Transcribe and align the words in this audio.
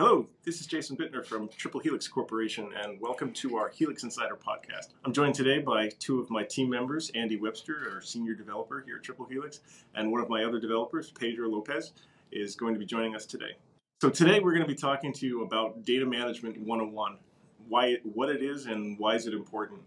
Hello, 0.00 0.28
this 0.44 0.60
is 0.60 0.68
Jason 0.68 0.96
Bittner 0.96 1.26
from 1.26 1.48
Triple 1.48 1.80
Helix 1.80 2.06
Corporation, 2.06 2.70
and 2.84 3.00
welcome 3.00 3.32
to 3.32 3.56
our 3.56 3.68
Helix 3.68 4.04
Insider 4.04 4.36
podcast. 4.36 4.90
I'm 5.04 5.12
joined 5.12 5.34
today 5.34 5.58
by 5.58 5.88
two 5.88 6.20
of 6.20 6.30
my 6.30 6.44
team 6.44 6.70
members, 6.70 7.10
Andy 7.16 7.36
Webster, 7.36 7.90
our 7.92 8.00
senior 8.00 8.34
developer 8.34 8.80
here 8.86 8.98
at 8.98 9.02
Triple 9.02 9.26
Helix, 9.26 9.58
and 9.96 10.12
one 10.12 10.20
of 10.20 10.28
my 10.28 10.44
other 10.44 10.60
developers, 10.60 11.10
Pedro 11.10 11.48
Lopes, 11.48 11.94
is 12.30 12.54
going 12.54 12.74
to 12.74 12.78
be 12.78 12.86
joining 12.86 13.16
us 13.16 13.26
today. 13.26 13.56
So 14.00 14.08
today 14.08 14.38
we're 14.38 14.52
going 14.52 14.62
to 14.62 14.72
be 14.72 14.80
talking 14.80 15.12
to 15.14 15.26
you 15.26 15.42
about 15.42 15.84
data 15.84 16.06
management 16.06 16.60
101, 16.60 17.18
why, 17.66 17.96
what 18.04 18.28
it 18.28 18.40
is, 18.40 18.66
and 18.66 18.96
why 19.00 19.16
is 19.16 19.26
it 19.26 19.34
important. 19.34 19.80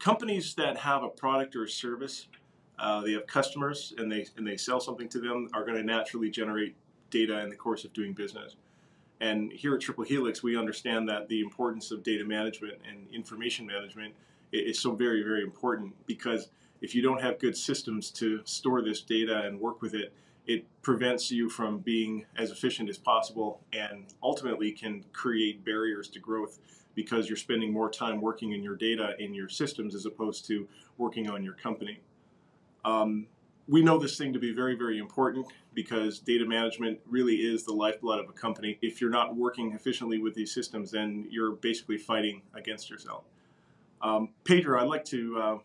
Companies 0.00 0.52
that 0.56 0.76
have 0.78 1.04
a 1.04 1.08
product 1.08 1.54
or 1.54 1.62
a 1.62 1.68
service, 1.68 2.26
uh, 2.80 3.02
they 3.02 3.12
have 3.12 3.28
customers, 3.28 3.94
and 3.98 4.10
they 4.10 4.26
and 4.36 4.44
they 4.44 4.56
sell 4.56 4.80
something 4.80 5.08
to 5.10 5.20
them, 5.20 5.48
are 5.54 5.64
going 5.64 5.76
to 5.76 5.84
naturally 5.84 6.28
generate 6.28 6.74
data 7.10 7.38
in 7.38 7.50
the 7.50 7.56
course 7.56 7.84
of 7.84 7.92
doing 7.92 8.12
business. 8.14 8.56
And 9.20 9.52
here 9.52 9.74
at 9.74 9.80
Triple 9.80 10.04
Helix, 10.04 10.42
we 10.42 10.56
understand 10.56 11.08
that 11.08 11.28
the 11.28 11.40
importance 11.40 11.90
of 11.90 12.02
data 12.02 12.24
management 12.24 12.74
and 12.88 13.06
information 13.12 13.66
management 13.66 14.14
is 14.52 14.78
so 14.78 14.92
very, 14.92 15.22
very 15.22 15.42
important 15.42 15.94
because 16.06 16.48
if 16.80 16.94
you 16.94 17.02
don't 17.02 17.20
have 17.20 17.38
good 17.38 17.56
systems 17.56 18.10
to 18.12 18.40
store 18.44 18.82
this 18.82 19.02
data 19.02 19.42
and 19.42 19.60
work 19.60 19.82
with 19.82 19.94
it, 19.94 20.12
it 20.46 20.64
prevents 20.82 21.30
you 21.30 21.50
from 21.50 21.78
being 21.78 22.24
as 22.36 22.50
efficient 22.50 22.88
as 22.88 22.96
possible 22.96 23.60
and 23.72 24.06
ultimately 24.22 24.72
can 24.72 25.04
create 25.12 25.64
barriers 25.64 26.08
to 26.08 26.20
growth 26.20 26.58
because 26.94 27.28
you're 27.28 27.36
spending 27.36 27.72
more 27.72 27.90
time 27.90 28.20
working 28.20 28.52
in 28.52 28.62
your 28.62 28.74
data 28.74 29.14
in 29.18 29.34
your 29.34 29.48
systems 29.48 29.94
as 29.94 30.06
opposed 30.06 30.46
to 30.46 30.66
working 30.96 31.28
on 31.28 31.44
your 31.44 31.54
company. 31.54 32.00
Um, 32.84 33.26
we 33.68 33.82
know 33.82 33.98
this 33.98 34.16
thing 34.16 34.32
to 34.32 34.38
be 34.38 34.52
very, 34.52 34.74
very 34.74 34.98
important 34.98 35.46
because 35.74 36.18
data 36.18 36.46
management 36.46 36.98
really 37.06 37.36
is 37.36 37.64
the 37.64 37.72
lifeblood 37.72 38.18
of 38.18 38.28
a 38.28 38.32
company. 38.32 38.78
If 38.80 39.00
you're 39.00 39.10
not 39.10 39.36
working 39.36 39.72
efficiently 39.72 40.18
with 40.18 40.34
these 40.34 40.52
systems, 40.52 40.90
then 40.90 41.26
you're 41.30 41.52
basically 41.52 41.98
fighting 41.98 42.42
against 42.54 42.88
yourself. 42.88 43.24
Um, 44.00 44.30
Pedro, 44.44 44.80
I'd 44.80 44.88
like 44.88 45.04
to 45.06 45.38
uh, 45.38 45.58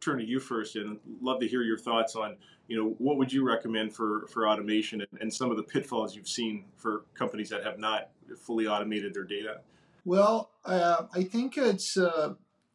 turn 0.00 0.18
to 0.18 0.24
you 0.24 0.40
first 0.40 0.74
and 0.74 0.98
love 1.22 1.40
to 1.40 1.46
hear 1.46 1.62
your 1.62 1.78
thoughts 1.78 2.16
on, 2.16 2.36
you 2.66 2.76
know, 2.76 2.96
what 2.98 3.18
would 3.18 3.32
you 3.32 3.46
recommend 3.46 3.94
for, 3.94 4.26
for 4.32 4.48
automation 4.48 5.00
and, 5.02 5.20
and 5.20 5.32
some 5.32 5.50
of 5.50 5.56
the 5.56 5.62
pitfalls 5.62 6.16
you've 6.16 6.28
seen 6.28 6.64
for 6.76 7.04
companies 7.14 7.50
that 7.50 7.62
have 7.62 7.78
not 7.78 8.10
fully 8.36 8.66
automated 8.66 9.14
their 9.14 9.24
data? 9.24 9.60
Well, 10.04 10.50
uh, 10.64 11.04
I 11.14 11.22
think 11.22 11.56
it's 11.56 11.96
uh, 11.96 12.34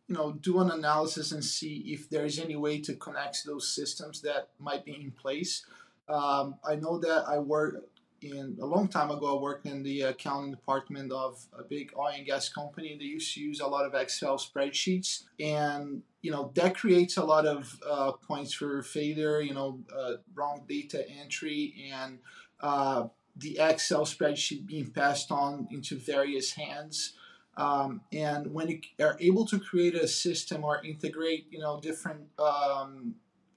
you 0.10 0.16
know 0.16 0.32
do 0.32 0.60
an 0.60 0.72
analysis 0.72 1.32
and 1.32 1.46
see 1.46 1.84
if 1.88 2.10
there 2.10 2.26
is 2.26 2.40
any 2.40 2.56
way 2.56 2.82
to 2.82 2.96
connect 2.96 3.46
those 3.46 3.74
systems 3.74 4.22
that 4.22 4.50
might 4.60 4.84
be 4.84 4.96
in 4.96 5.12
place. 5.12 5.66
Um, 6.10 6.56
I 6.68 6.76
know 6.76 6.98
that 7.00 7.26
I 7.28 7.38
work 7.38 7.84
in 8.22 8.58
a 8.60 8.66
long 8.66 8.88
time 8.88 9.12
ago. 9.12 9.38
I 9.38 9.42
worked 9.42 9.68
in 9.68 9.84
the 9.84 10.02
accounting 10.02 10.52
department 10.52 11.12
of 11.12 11.46
a 11.58 11.64
big 11.64 11.94
oil 11.96 12.12
and 12.16 12.26
gas 12.26 12.50
company. 12.50 12.98
They 12.98 13.06
used 13.06 13.34
to 13.36 13.42
use 13.42 13.60
a 13.60 13.68
lot 13.68 13.86
of 13.86 13.94
Excel 13.94 14.38
spreadsheets, 14.38 15.26
and 15.40 16.02
you 16.22 16.32
know 16.32 16.52
that 16.56 16.76
creates 16.76 17.18
a 17.18 17.24
lot 17.24 17.46
of 17.46 17.80
uh, 17.88 18.14
points 18.14 18.52
for 18.52 18.82
failure. 18.82 19.42
You 19.42 19.54
know, 19.54 19.80
uh, 19.96 20.14
wrong 20.34 20.64
data 20.68 21.06
entry 21.22 21.92
and 21.94 22.18
uh, 22.62 23.08
the 23.38 23.60
Excel 23.60 24.06
spreadsheet 24.06 24.66
being 24.66 24.88
passed 24.88 25.32
on 25.32 25.68
into 25.72 25.96
various 25.96 26.54
hands. 26.54 27.14
Um, 27.60 28.02
and 28.14 28.54
when 28.54 28.70
you 28.70 28.80
are 29.02 29.18
able 29.20 29.46
to 29.48 29.60
create 29.60 29.94
a 29.94 30.08
system 30.08 30.64
or 30.64 30.82
integrate, 30.84 31.48
you 31.52 31.60
know, 31.60 31.82
different 31.82 32.22
um, 32.40 33.16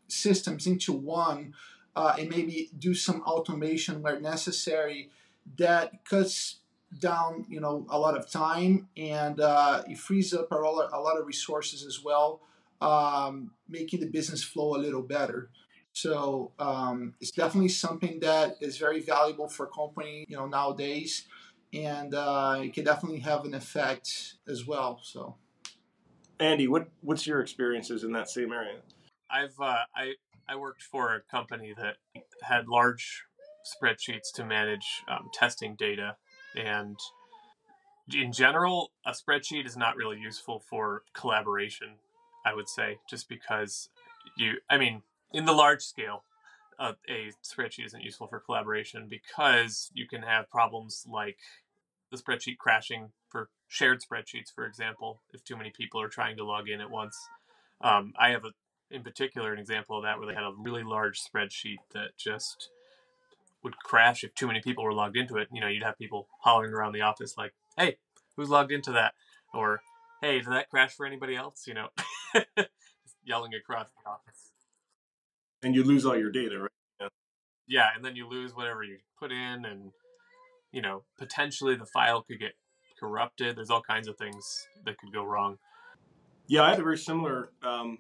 systems 0.08 0.66
into 0.66 0.92
one, 0.92 1.54
uh, 1.94 2.16
and 2.18 2.28
maybe 2.28 2.70
do 2.76 2.94
some 2.94 3.22
automation 3.22 4.02
where 4.02 4.18
necessary, 4.18 5.10
that 5.56 6.04
cuts 6.04 6.56
down, 6.98 7.46
you 7.48 7.60
know, 7.60 7.86
a 7.90 7.98
lot 7.98 8.16
of 8.16 8.28
time 8.28 8.88
and 8.96 9.40
uh, 9.40 9.82
it 9.88 9.98
frees 9.98 10.34
up 10.34 10.50
a 10.50 10.56
lot, 10.56 11.18
of 11.18 11.26
resources 11.26 11.86
as 11.86 12.02
well, 12.02 12.40
um, 12.80 13.52
making 13.68 14.00
the 14.00 14.06
business 14.06 14.42
flow 14.42 14.74
a 14.74 14.78
little 14.78 15.02
better. 15.02 15.48
So 15.92 16.50
um, 16.58 17.14
it's 17.20 17.30
definitely 17.30 17.68
something 17.68 18.18
that 18.20 18.56
is 18.60 18.78
very 18.78 19.00
valuable 19.00 19.48
for 19.48 19.66
company, 19.66 20.24
you 20.28 20.36
know, 20.36 20.46
nowadays 20.46 21.26
and 21.72 22.14
uh, 22.14 22.58
it 22.60 22.74
can 22.74 22.84
definitely 22.84 23.20
have 23.20 23.44
an 23.44 23.54
effect 23.54 24.34
as 24.48 24.66
well. 24.66 25.00
So, 25.02 25.36
Andy, 26.38 26.68
what 26.68 26.88
what's 27.00 27.26
your 27.26 27.40
experiences 27.40 28.04
in 28.04 28.12
that 28.12 28.28
same 28.28 28.52
area? 28.52 28.80
I've 29.30 29.58
uh, 29.60 29.84
I 29.96 30.14
I 30.48 30.56
worked 30.56 30.82
for 30.82 31.14
a 31.14 31.20
company 31.20 31.74
that 31.76 31.96
had 32.42 32.68
large 32.68 33.24
spreadsheets 33.64 34.32
to 34.34 34.44
manage 34.44 35.02
um, 35.08 35.30
testing 35.32 35.74
data, 35.76 36.16
and 36.56 36.96
in 38.12 38.32
general, 38.32 38.90
a 39.06 39.12
spreadsheet 39.12 39.66
is 39.66 39.76
not 39.76 39.96
really 39.96 40.18
useful 40.18 40.60
for 40.60 41.04
collaboration. 41.14 41.96
I 42.44 42.54
would 42.54 42.68
say 42.68 42.98
just 43.08 43.28
because 43.28 43.88
you, 44.36 44.54
I 44.68 44.76
mean, 44.76 45.02
in 45.32 45.44
the 45.44 45.52
large 45.52 45.82
scale, 45.82 46.24
uh, 46.78 46.94
a 47.08 47.30
spreadsheet 47.44 47.86
isn't 47.86 48.02
useful 48.02 48.26
for 48.26 48.40
collaboration 48.40 49.06
because 49.08 49.90
you 49.94 50.08
can 50.08 50.22
have 50.22 50.50
problems 50.50 51.06
like 51.08 51.38
the 52.12 52.18
spreadsheet 52.18 52.58
crashing 52.58 53.10
for 53.28 53.48
shared 53.66 54.00
spreadsheets, 54.00 54.52
for 54.54 54.66
example, 54.66 55.22
if 55.32 55.42
too 55.42 55.56
many 55.56 55.70
people 55.70 56.00
are 56.00 56.08
trying 56.08 56.36
to 56.36 56.44
log 56.44 56.68
in 56.68 56.80
at 56.80 56.90
once. 56.90 57.16
Um, 57.80 58.12
I 58.20 58.30
have 58.30 58.44
a, 58.44 58.50
in 58.94 59.02
particular, 59.02 59.52
an 59.52 59.58
example 59.58 59.96
of 59.96 60.04
that 60.04 60.18
where 60.18 60.28
they 60.28 60.34
had 60.34 60.44
a 60.44 60.52
really 60.56 60.84
large 60.84 61.20
spreadsheet 61.20 61.78
that 61.94 62.16
just 62.18 62.68
would 63.64 63.78
crash 63.78 64.22
if 64.22 64.34
too 64.34 64.46
many 64.46 64.60
people 64.60 64.84
were 64.84 64.92
logged 64.92 65.16
into 65.16 65.38
it. 65.38 65.48
You 65.52 65.62
know, 65.62 65.68
you'd 65.68 65.82
have 65.82 65.98
people 65.98 66.28
hollering 66.40 66.72
around 66.72 66.92
the 66.92 67.00
office 67.00 67.36
like, 67.38 67.54
"Hey, 67.76 67.96
who's 68.36 68.50
logged 68.50 68.72
into 68.72 68.92
that?" 68.92 69.14
or 69.54 69.80
"Hey, 70.20 70.40
did 70.40 70.52
that 70.52 70.68
crash 70.68 70.92
for 70.92 71.06
anybody 71.06 71.34
else?" 71.34 71.66
You 71.66 71.74
know, 71.74 71.88
yelling 73.24 73.54
across 73.54 73.88
the 73.88 74.10
office. 74.10 74.52
And 75.62 75.74
you 75.74 75.82
lose 75.82 76.04
all 76.04 76.18
your 76.18 76.30
data, 76.30 76.58
right? 76.58 76.70
Yeah. 77.00 77.08
yeah, 77.66 77.88
and 77.96 78.04
then 78.04 78.16
you 78.16 78.28
lose 78.28 78.54
whatever 78.54 78.82
you 78.82 78.98
put 79.18 79.32
in, 79.32 79.64
and 79.64 79.92
you 80.72 80.82
know, 80.82 81.02
potentially 81.18 81.76
the 81.76 81.86
file 81.86 82.22
could 82.22 82.40
get 82.40 82.54
corrupted. 82.98 83.56
There's 83.56 83.70
all 83.70 83.82
kinds 83.82 84.08
of 84.08 84.16
things 84.16 84.66
that 84.84 84.98
could 84.98 85.12
go 85.12 85.24
wrong. 85.24 85.58
Yeah, 86.46 86.62
I 86.62 86.70
had 86.70 86.80
a 86.80 86.82
very 86.82 86.98
similar 86.98 87.50
um, 87.62 87.98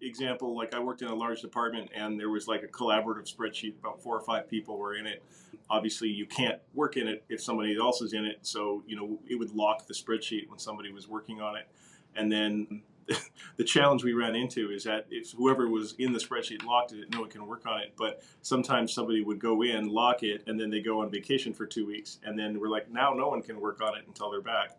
example. 0.00 0.56
Like 0.56 0.74
I 0.74 0.80
worked 0.80 1.02
in 1.02 1.08
a 1.08 1.14
large 1.14 1.40
department, 1.40 1.90
and 1.94 2.18
there 2.18 2.30
was 2.30 2.48
like 2.48 2.62
a 2.62 2.68
collaborative 2.68 3.32
spreadsheet. 3.32 3.78
About 3.78 4.02
four 4.02 4.16
or 4.16 4.22
five 4.22 4.48
people 4.48 4.78
were 4.78 4.96
in 4.96 5.06
it. 5.06 5.22
Obviously, 5.70 6.08
you 6.08 6.26
can't 6.26 6.60
work 6.74 6.96
in 6.96 7.08
it 7.08 7.24
if 7.28 7.42
somebody 7.42 7.76
else 7.76 8.00
is 8.00 8.12
in 8.12 8.24
it. 8.24 8.38
So 8.42 8.82
you 8.86 8.96
know, 8.96 9.18
it 9.28 9.36
would 9.36 9.54
lock 9.54 9.86
the 9.86 9.94
spreadsheet 9.94 10.48
when 10.48 10.58
somebody 10.58 10.92
was 10.92 11.08
working 11.08 11.40
on 11.40 11.56
it, 11.56 11.68
and 12.16 12.30
then 12.30 12.82
the 13.56 13.64
challenge 13.64 14.04
we 14.04 14.12
ran 14.12 14.34
into 14.34 14.70
is 14.70 14.84
that 14.84 15.06
if 15.10 15.32
whoever 15.32 15.68
was 15.68 15.94
in 15.98 16.12
the 16.12 16.18
spreadsheet 16.18 16.64
locked 16.64 16.92
it, 16.92 17.10
no 17.12 17.20
one 17.20 17.30
can 17.30 17.46
work 17.46 17.66
on 17.66 17.80
it. 17.80 17.94
But 17.96 18.22
sometimes 18.42 18.92
somebody 18.92 19.22
would 19.22 19.38
go 19.38 19.62
in, 19.62 19.88
lock 19.88 20.22
it, 20.22 20.42
and 20.46 20.58
then 20.58 20.70
they 20.70 20.80
go 20.80 21.00
on 21.00 21.10
vacation 21.10 21.52
for 21.52 21.66
two 21.66 21.86
weeks, 21.86 22.18
and 22.24 22.38
then 22.38 22.58
we're 22.60 22.68
like, 22.68 22.90
now 22.90 23.12
no 23.12 23.28
one 23.28 23.42
can 23.42 23.60
work 23.60 23.80
on 23.80 23.96
it 23.96 24.04
until 24.06 24.30
they're 24.30 24.40
back. 24.40 24.76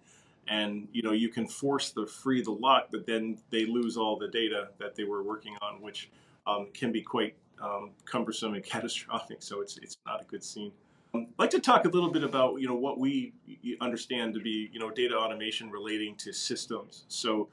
And 0.48 0.88
you 0.92 1.02
know, 1.02 1.12
you 1.12 1.30
can 1.30 1.48
force 1.48 1.92
the 1.92 2.06
free 2.06 2.42
the 2.42 2.52
lock, 2.52 2.90
but 2.92 3.06
then 3.06 3.38
they 3.50 3.66
lose 3.66 3.98
all 3.98 4.18
the 4.18 4.28
data 4.28 4.70
that 4.80 4.96
they 4.96 5.04
were 5.04 5.24
working 5.24 5.56
on, 5.62 5.82
which 5.82 6.10
um, 6.46 6.68
can 6.74 6.92
be 6.92 7.02
quite 7.02 7.36
um, 7.62 7.92
cumbersome 8.06 8.54
and 8.54 8.64
catastrophic. 8.74 9.42
So 9.42 9.62
it's 9.62 9.78
it's 9.78 9.98
not 10.06 10.22
a 10.22 10.26
good 10.26 10.44
scene. 10.44 10.72
I'd 11.16 11.28
like 11.40 11.50
to 11.52 11.60
talk 11.60 11.86
a 11.86 11.90
little 11.90 12.12
bit 12.12 12.24
about 12.24 12.60
you 12.60 12.68
know 12.68 12.76
what 12.76 13.00
we 13.00 13.34
understand 13.82 14.34
to 14.34 14.40
be 14.40 14.70
you 14.72 14.80
know 14.80 14.92
data 14.92 15.16
automation 15.16 15.72
relating 15.72 16.16
to 16.18 16.34
systems. 16.34 17.06
So 17.08 17.50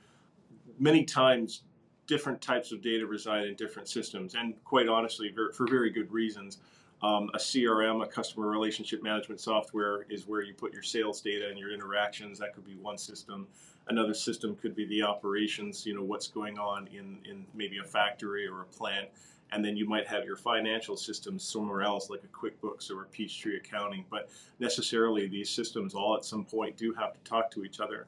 many 0.78 1.04
times 1.04 1.62
different 2.06 2.40
types 2.40 2.72
of 2.72 2.82
data 2.82 3.06
reside 3.06 3.46
in 3.46 3.54
different 3.54 3.88
systems, 3.88 4.34
and 4.34 4.54
quite 4.64 4.88
honestly, 4.88 5.34
for 5.54 5.66
very 5.66 5.90
good 5.90 6.10
reasons. 6.12 6.58
Um, 7.02 7.30
a 7.34 7.38
CRM, 7.38 8.02
a 8.02 8.06
customer 8.06 8.48
relationship 8.48 9.02
management 9.02 9.40
software, 9.40 10.06
is 10.08 10.28
where 10.28 10.42
you 10.42 10.54
put 10.54 10.72
your 10.72 10.82
sales 10.82 11.20
data 11.20 11.48
and 11.48 11.58
your 11.58 11.72
interactions. 11.72 12.38
That 12.38 12.54
could 12.54 12.64
be 12.64 12.76
one 12.76 12.96
system. 12.96 13.48
Another 13.88 14.14
system 14.14 14.54
could 14.54 14.76
be 14.76 14.86
the 14.86 15.02
operations, 15.02 15.84
you 15.84 15.94
know, 15.94 16.02
what's 16.02 16.28
going 16.28 16.58
on 16.58 16.86
in, 16.88 17.18
in 17.28 17.44
maybe 17.54 17.78
a 17.78 17.84
factory 17.84 18.46
or 18.46 18.60
a 18.60 18.66
plant. 18.66 19.08
And 19.50 19.64
then 19.64 19.76
you 19.76 19.86
might 19.88 20.06
have 20.06 20.24
your 20.24 20.36
financial 20.36 20.96
systems 20.96 21.42
somewhere 21.42 21.82
else, 21.82 22.08
like 22.08 22.22
a 22.22 22.28
QuickBooks 22.28 22.90
or 22.90 23.02
a 23.02 23.06
Peachtree 23.06 23.56
accounting. 23.56 24.04
But 24.08 24.30
necessarily, 24.60 25.26
these 25.26 25.50
systems 25.50 25.94
all 25.94 26.16
at 26.16 26.24
some 26.24 26.44
point 26.44 26.76
do 26.76 26.94
have 26.94 27.12
to 27.12 27.18
talk 27.20 27.50
to 27.52 27.64
each 27.64 27.80
other 27.80 28.06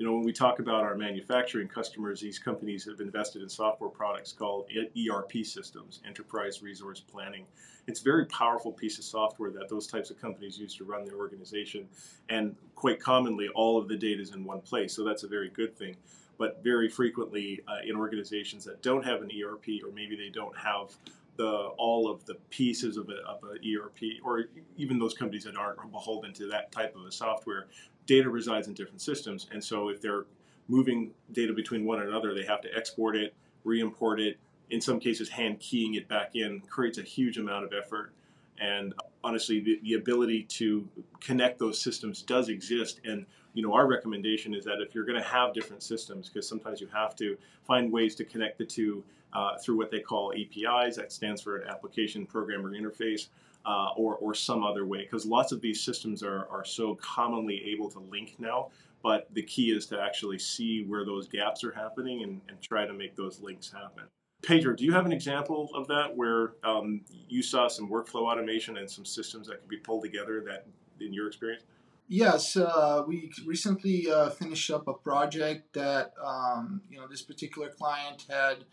you 0.00 0.06
know, 0.06 0.14
when 0.14 0.24
we 0.24 0.32
talk 0.32 0.60
about 0.60 0.82
our 0.82 0.94
manufacturing 0.94 1.68
customers, 1.68 2.22
these 2.22 2.38
companies 2.38 2.86
have 2.86 3.00
invested 3.00 3.42
in 3.42 3.50
software 3.50 3.90
products 3.90 4.32
called 4.32 4.64
ERP 4.96 5.44
systems, 5.44 6.00
Enterprise 6.06 6.62
Resource 6.62 7.00
Planning. 7.00 7.44
It's 7.86 8.00
a 8.00 8.02
very 8.02 8.24
powerful 8.24 8.72
piece 8.72 8.96
of 8.96 9.04
software 9.04 9.50
that 9.50 9.68
those 9.68 9.86
types 9.86 10.08
of 10.08 10.18
companies 10.18 10.58
use 10.58 10.74
to 10.76 10.84
run 10.84 11.04
their 11.04 11.16
organization. 11.16 11.86
And 12.30 12.56
quite 12.76 12.98
commonly, 12.98 13.48
all 13.48 13.76
of 13.76 13.88
the 13.88 13.96
data 13.96 14.22
is 14.22 14.34
in 14.34 14.42
one 14.42 14.62
place. 14.62 14.94
So 14.94 15.04
that's 15.04 15.22
a 15.22 15.28
very 15.28 15.50
good 15.50 15.76
thing. 15.76 15.96
But 16.38 16.64
very 16.64 16.88
frequently, 16.88 17.60
uh, 17.68 17.86
in 17.86 17.94
organizations 17.94 18.64
that 18.64 18.80
don't 18.80 19.04
have 19.04 19.20
an 19.20 19.30
ERP 19.30 19.84
or 19.84 19.92
maybe 19.92 20.16
they 20.16 20.30
don't 20.30 20.56
have 20.56 20.96
the 21.40 21.70
all 21.78 22.10
of 22.10 22.22
the 22.26 22.34
pieces 22.50 22.98
of 22.98 23.08
a, 23.08 23.16
of 23.26 23.38
a 23.44 23.54
ERP, 23.54 24.22
or 24.22 24.44
even 24.76 24.98
those 24.98 25.14
companies 25.14 25.44
that 25.44 25.56
aren't 25.56 25.78
beholden 25.90 26.34
to 26.34 26.46
that 26.48 26.70
type 26.70 26.94
of 26.94 27.06
a 27.06 27.10
software, 27.10 27.66
data 28.04 28.28
resides 28.28 28.68
in 28.68 28.74
different 28.74 29.00
systems, 29.00 29.46
and 29.50 29.64
so 29.64 29.88
if 29.88 30.02
they're 30.02 30.26
moving 30.68 31.12
data 31.32 31.54
between 31.54 31.86
one 31.86 32.02
another, 32.02 32.34
they 32.34 32.44
have 32.44 32.60
to 32.60 32.68
export 32.76 33.16
it, 33.16 33.34
re-import 33.64 34.20
it. 34.20 34.38
In 34.68 34.82
some 34.82 35.00
cases, 35.00 35.30
hand 35.30 35.58
keying 35.60 35.94
it 35.94 36.06
back 36.08 36.36
in 36.36 36.60
creates 36.68 36.98
a 36.98 37.02
huge 37.02 37.38
amount 37.38 37.64
of 37.64 37.72
effort. 37.72 38.12
And 38.60 38.94
honestly, 39.24 39.60
the, 39.60 39.80
the 39.82 39.94
ability 39.94 40.44
to 40.44 40.86
connect 41.20 41.58
those 41.58 41.80
systems 41.80 42.22
does 42.22 42.48
exist. 42.48 43.00
And 43.04 43.26
you 43.54 43.62
know, 43.62 43.72
our 43.72 43.86
recommendation 43.86 44.54
is 44.54 44.64
that 44.64 44.80
if 44.80 44.94
you're 44.94 45.04
going 45.04 45.20
to 45.20 45.28
have 45.28 45.52
different 45.54 45.82
systems, 45.82 46.28
because 46.28 46.48
sometimes 46.48 46.80
you 46.80 46.86
have 46.92 47.16
to 47.16 47.36
find 47.66 47.90
ways 47.90 48.14
to 48.16 48.24
connect 48.24 48.58
the 48.58 48.66
two 48.66 49.02
uh, 49.32 49.56
through 49.58 49.76
what 49.76 49.90
they 49.90 50.00
call 50.00 50.32
APIs, 50.32 50.96
that 50.96 51.12
stands 51.12 51.40
for 51.40 51.56
an 51.56 51.68
application 51.68 52.26
programmer 52.26 52.72
interface, 52.72 53.28
uh, 53.66 53.90
or, 53.96 54.16
or 54.16 54.34
some 54.34 54.64
other 54.64 54.86
way, 54.86 55.02
because 55.02 55.26
lots 55.26 55.52
of 55.52 55.60
these 55.60 55.80
systems 55.82 56.22
are, 56.22 56.48
are 56.50 56.64
so 56.64 56.94
commonly 56.94 57.62
able 57.72 57.90
to 57.90 57.98
link 57.98 58.36
now 58.38 58.70
but 59.02 59.28
the 59.32 59.42
key 59.42 59.70
is 59.70 59.86
to 59.86 60.00
actually 60.00 60.38
see 60.38 60.84
where 60.84 61.04
those 61.04 61.28
gaps 61.28 61.64
are 61.64 61.72
happening 61.72 62.22
and, 62.22 62.40
and 62.48 62.60
try 62.60 62.86
to 62.86 62.92
make 62.92 63.16
those 63.16 63.40
links 63.40 63.70
happen. 63.70 64.04
Pedro, 64.42 64.74
do 64.74 64.84
you 64.84 64.92
have 64.92 65.06
an 65.06 65.12
example 65.12 65.70
of 65.74 65.86
that 65.88 66.16
where 66.16 66.54
um, 66.64 67.02
you 67.28 67.42
saw 67.42 67.68
some 67.68 67.90
workflow 67.90 68.22
automation 68.22 68.78
and 68.78 68.90
some 68.90 69.04
systems 69.04 69.46
that 69.48 69.60
could 69.60 69.68
be 69.68 69.76
pulled 69.76 70.02
together 70.02 70.42
that 70.46 70.66
in 71.00 71.12
your 71.12 71.26
experience? 71.26 71.64
Yes, 72.08 72.56
uh, 72.56 73.04
we 73.06 73.30
recently 73.46 74.10
uh, 74.10 74.30
finished 74.30 74.70
up 74.70 74.88
a 74.88 74.94
project 74.94 75.74
that 75.74 76.12
um, 76.24 76.82
you 76.90 76.98
know 76.98 77.06
this 77.06 77.22
particular 77.22 77.68
client 77.68 78.26
had 78.28 78.64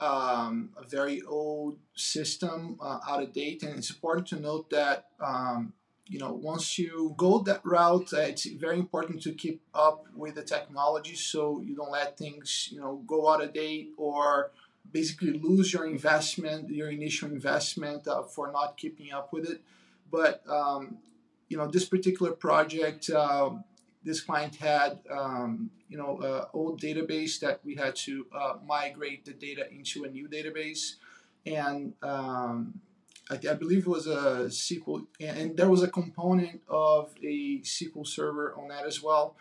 um, 0.00 0.70
a 0.76 0.86
very 0.86 1.20
old 1.22 1.78
system 1.94 2.78
uh, 2.80 3.00
out 3.06 3.22
of 3.22 3.32
date, 3.32 3.62
and 3.62 3.76
it's 3.76 3.90
important 3.90 4.28
to 4.28 4.40
note 4.40 4.70
that 4.70 5.08
um, 5.20 5.74
you 6.08 6.18
know 6.18 6.32
once 6.32 6.78
you 6.78 7.14
go 7.16 7.40
that 7.40 7.60
route 7.64 8.12
uh, 8.12 8.20
it's 8.20 8.46
very 8.46 8.78
important 8.78 9.20
to 9.22 9.32
keep 9.32 9.60
up 9.74 10.06
with 10.14 10.34
the 10.34 10.42
technology 10.42 11.14
so 11.14 11.60
you 11.60 11.74
don't 11.74 11.90
let 11.90 12.16
things 12.16 12.68
you 12.70 12.80
know 12.80 13.02
go 13.06 13.28
out 13.28 13.42
of 13.42 13.52
date 13.52 13.90
or 13.96 14.52
basically 14.92 15.32
lose 15.32 15.72
your 15.72 15.86
investment 15.86 16.70
your 16.70 16.90
initial 16.90 17.28
investment 17.30 18.06
uh, 18.08 18.22
for 18.22 18.50
not 18.52 18.76
keeping 18.76 19.12
up 19.12 19.32
with 19.32 19.48
it 19.48 19.62
but 20.10 20.42
um, 20.48 20.98
you 21.48 21.56
know 21.56 21.66
this 21.66 21.84
particular 21.84 22.32
project 22.32 23.10
uh, 23.10 23.50
this 24.04 24.20
client 24.20 24.54
had 24.56 25.00
um, 25.10 25.70
you 25.88 25.96
know 25.96 26.46
old 26.52 26.80
database 26.80 27.40
that 27.40 27.60
we 27.64 27.74
had 27.74 27.94
to 27.94 28.26
uh, 28.34 28.54
migrate 28.66 29.24
the 29.24 29.32
data 29.32 29.70
into 29.72 30.04
a 30.04 30.08
new 30.08 30.28
database 30.28 30.94
and 31.46 31.94
um, 32.02 32.80
I, 33.30 33.34
I, 33.50 33.54
believe 33.54 33.80
it 33.80 33.86
was 33.88 34.06
a 34.06 34.46
SQL, 34.48 35.06
and 35.20 35.56
there 35.56 35.68
was 35.68 35.82
a 35.82 35.88
component 35.88 36.60
of 36.68 37.14
a 37.22 37.60
SQL 37.60 38.06
server 38.06 38.54
on 38.56 38.68
that 38.68 38.86
as 38.86 39.02
well. 39.02 39.36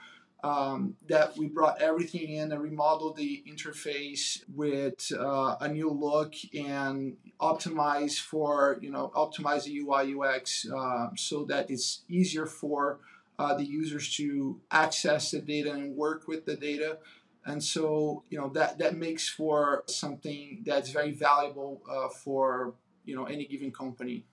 Um, 0.45 0.95
that 1.07 1.35
we 1.37 1.47
brought 1.47 1.81
everything 1.81 2.29
in 2.29 2.51
and 2.51 2.61
remodeled 2.61 3.15
the 3.15 3.43
interface 3.51 4.43
with 4.53 5.11
uh, 5.17 5.55
a 5.59 5.67
new 5.67 5.89
look 5.89 6.35
and 6.53 7.17
optimize 7.41 8.19
for 8.19 8.77
you 8.79 8.91
know 8.91 9.11
optimize 9.15 9.63
the 9.63 9.79
UI 9.79 10.13
UX 10.13 10.67
uh, 10.69 11.07
so 11.15 11.45
that 11.45 11.71
it's 11.71 12.03
easier 12.09 12.45
for 12.45 12.99
uh, 13.39 13.55
the 13.55 13.65
users 13.65 14.15
to 14.17 14.61
access 14.69 15.31
the 15.31 15.41
data 15.41 15.71
and 15.71 15.95
work 15.95 16.27
with 16.27 16.45
the 16.45 16.55
data 16.55 16.99
and 17.45 17.63
so 17.63 18.23
you 18.29 18.37
know 18.37 18.49
that 18.49 18.77
that 18.79 18.95
makes 18.95 19.29
for 19.29 19.83
something 19.87 20.63
that's 20.65 20.89
very 20.89 21.11
valuable 21.11 21.81
uh, 21.89 22.09
for 22.09 22.73
you 23.05 23.15
know 23.15 23.25
any 23.25 23.45
given 23.45 23.71
company. 23.71 24.25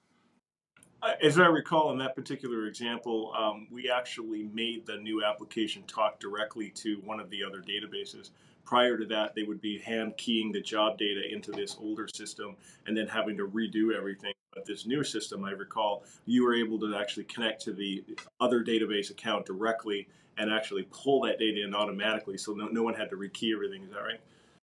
As 1.03 1.37
I 1.37 1.47
recall, 1.47 1.91
in 1.91 1.99
that 1.99 2.15
particular 2.15 2.67
example, 2.67 3.33
um, 3.37 3.67
we 3.73 3.91
actually 3.91 4.45
made 4.45 4.87
the 4.87 4.99
new 4.99 5.25
application 5.25 5.83
talk 5.89 6.21
directly 6.21 6.71
to 6.77 7.01
one 7.05 7.19
of 7.19 7.29
the 7.29 7.43
other 7.43 7.61
databases. 7.61 8.31
Prior 8.65 8.97
to 8.97 9.05
that, 9.07 9.35
they 9.35 9.43
would 9.43 9.61
be 9.61 9.79
hand 9.79 10.17
keying 10.17 10.53
the 10.53 10.61
job 10.61 10.99
data 10.99 11.21
into 11.29 11.51
this 11.51 11.77
older 11.81 12.07
system 12.15 12.55
and 12.87 12.97
then 12.97 13.09
having 13.09 13.37
to 13.39 13.49
redo 13.49 13.93
everything. 13.97 14.33
But 14.55 14.65
this 14.65 14.87
new 14.87 15.03
system, 15.03 15.45
I 15.45 15.51
recall, 15.51 16.05
you 16.27 16.45
were 16.45 16.55
able 16.55 16.79
to 16.79 16.97
actually 16.97 17.25
connect 17.25 17.63
to 17.63 17.73
the 17.73 18.05
other 18.41 18.63
database 18.63 19.11
account 19.11 19.45
directly 19.45 20.07
and 20.39 20.53
actually 20.53 20.87
pull 20.93 21.23
that 21.23 21.39
data 21.41 21.65
in 21.65 21.75
automatically, 21.75 22.39
so 22.39 22.53
no, 22.53 22.67
no 22.67 22.85
one 22.85 22.95
had 22.95 23.11
to 23.11 23.17
rekey 23.17 23.53
everything. 23.53 23.83
Is 23.83 23.91
that 23.91 24.03
right? 24.03 24.21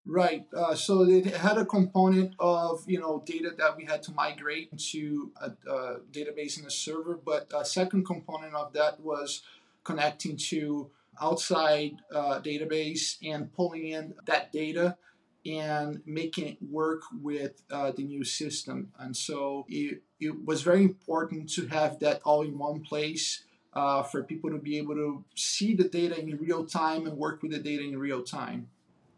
Right. 0.09 0.47
Uh, 0.51 0.73
so 0.73 1.03
it 1.03 1.27
had 1.27 1.59
a 1.59 1.65
component 1.65 2.33
of 2.39 2.83
you 2.87 2.99
know 2.99 3.21
data 3.27 3.51
that 3.59 3.77
we 3.77 3.85
had 3.85 4.01
to 4.03 4.11
migrate 4.11 4.75
to 4.91 5.31
a, 5.39 5.51
a, 5.69 5.99
database 6.11 6.59
in 6.59 6.65
a 6.65 6.71
server, 6.71 7.19
but 7.23 7.51
a 7.55 7.63
second 7.63 8.07
component 8.07 8.55
of 8.55 8.73
that 8.73 8.99
was 9.01 9.43
connecting 9.83 10.35
to 10.49 10.89
outside 11.21 11.97
uh, 12.11 12.39
database 12.39 13.17
and 13.23 13.53
pulling 13.53 13.89
in 13.89 14.15
that 14.25 14.51
data 14.51 14.97
and 15.45 16.01
making 16.07 16.47
it 16.47 16.57
work 16.71 17.03
with 17.21 17.61
uh, 17.69 17.91
the 17.91 18.03
new 18.03 18.23
system. 18.23 18.91
And 18.97 19.15
so 19.15 19.67
it, 19.69 20.01
it 20.19 20.43
was 20.43 20.63
very 20.63 20.81
important 20.81 21.51
to 21.51 21.67
have 21.67 21.99
that 21.99 22.21
all 22.23 22.41
in 22.41 22.57
one 22.57 22.81
place. 22.81 23.43
Uh, 23.71 24.01
for 24.01 24.23
people 24.23 24.49
to 24.49 24.57
be 24.57 24.79
able 24.79 24.95
to 24.95 25.23
see 25.35 25.75
the 25.75 25.87
data 25.87 26.19
in 26.19 26.35
real 26.37 26.65
time 26.65 27.05
and 27.05 27.15
work 27.15 27.43
with 27.43 27.51
the 27.51 27.59
data 27.59 27.83
in 27.83 27.99
real 27.99 28.23
time. 28.23 28.67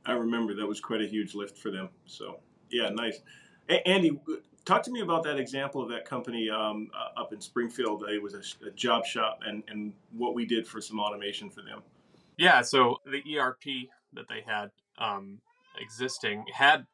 I 0.06 0.14
remember 0.14 0.56
that 0.56 0.66
was 0.66 0.80
quite 0.80 1.02
a 1.02 1.08
huge 1.08 1.36
lift 1.36 1.58
for 1.58 1.72
them. 1.72 1.90
So 2.06 2.40
yeah, 2.72 2.90
nice. 2.90 3.20
A- 3.70 3.88
Andy, 3.88 4.20
talk 4.66 4.84
to 4.84 4.92
me 4.92 5.02
about 5.02 5.24
that 5.24 5.40
example 5.40 5.82
of 5.82 5.90
that 5.90 6.06
company 6.06 6.50
um, 6.50 6.90
uh, 6.94 7.20
up 7.20 7.34
in 7.34 7.42
Springfield. 7.42 8.04
It 8.10 8.22
was 8.22 8.34
a, 8.34 8.68
a, 8.68 8.72
job 8.72 9.06
shop, 9.06 9.42
and 9.46 9.64
and 9.68 9.94
what 10.12 10.34
we 10.34 10.46
did 10.46 10.68
for 10.68 10.82
some 10.82 11.00
automation 11.00 11.50
for 11.50 11.62
them. 11.62 11.82
Yeah, 12.38 12.62
so 12.62 12.98
the 13.06 13.38
ERP 13.38 13.90
that 14.14 14.26
they 14.28 14.42
had 14.46 14.72
um, 14.98 15.40
existing 15.80 16.46
had, 16.54 16.86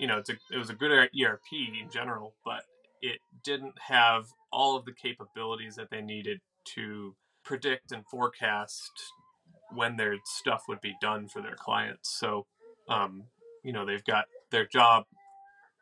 you 0.00 0.06
know, 0.06 0.18
a, 0.18 0.32
it 0.54 0.58
was 0.58 0.70
a 0.70 0.74
good 0.74 0.90
ERP 0.90 1.52
in 1.52 1.90
general, 1.90 2.34
but 2.44 2.62
it 3.02 3.18
didn't 3.44 3.74
have 3.78 4.26
all 4.52 4.76
of 4.76 4.84
the 4.84 4.92
capabilities 4.92 5.76
that 5.76 5.90
they 5.90 6.00
needed 6.00 6.40
to 6.74 7.14
predict 7.44 7.92
and 7.92 8.04
forecast 8.06 8.90
when 9.74 9.96
their 9.96 10.16
stuff 10.24 10.64
would 10.68 10.80
be 10.80 10.94
done 11.00 11.28
for 11.28 11.42
their 11.42 11.56
clients. 11.56 12.10
So, 12.18 12.46
um, 12.88 13.24
you 13.62 13.72
know, 13.72 13.84
they've 13.84 14.04
got 14.04 14.26
their 14.50 14.66
job 14.66 15.04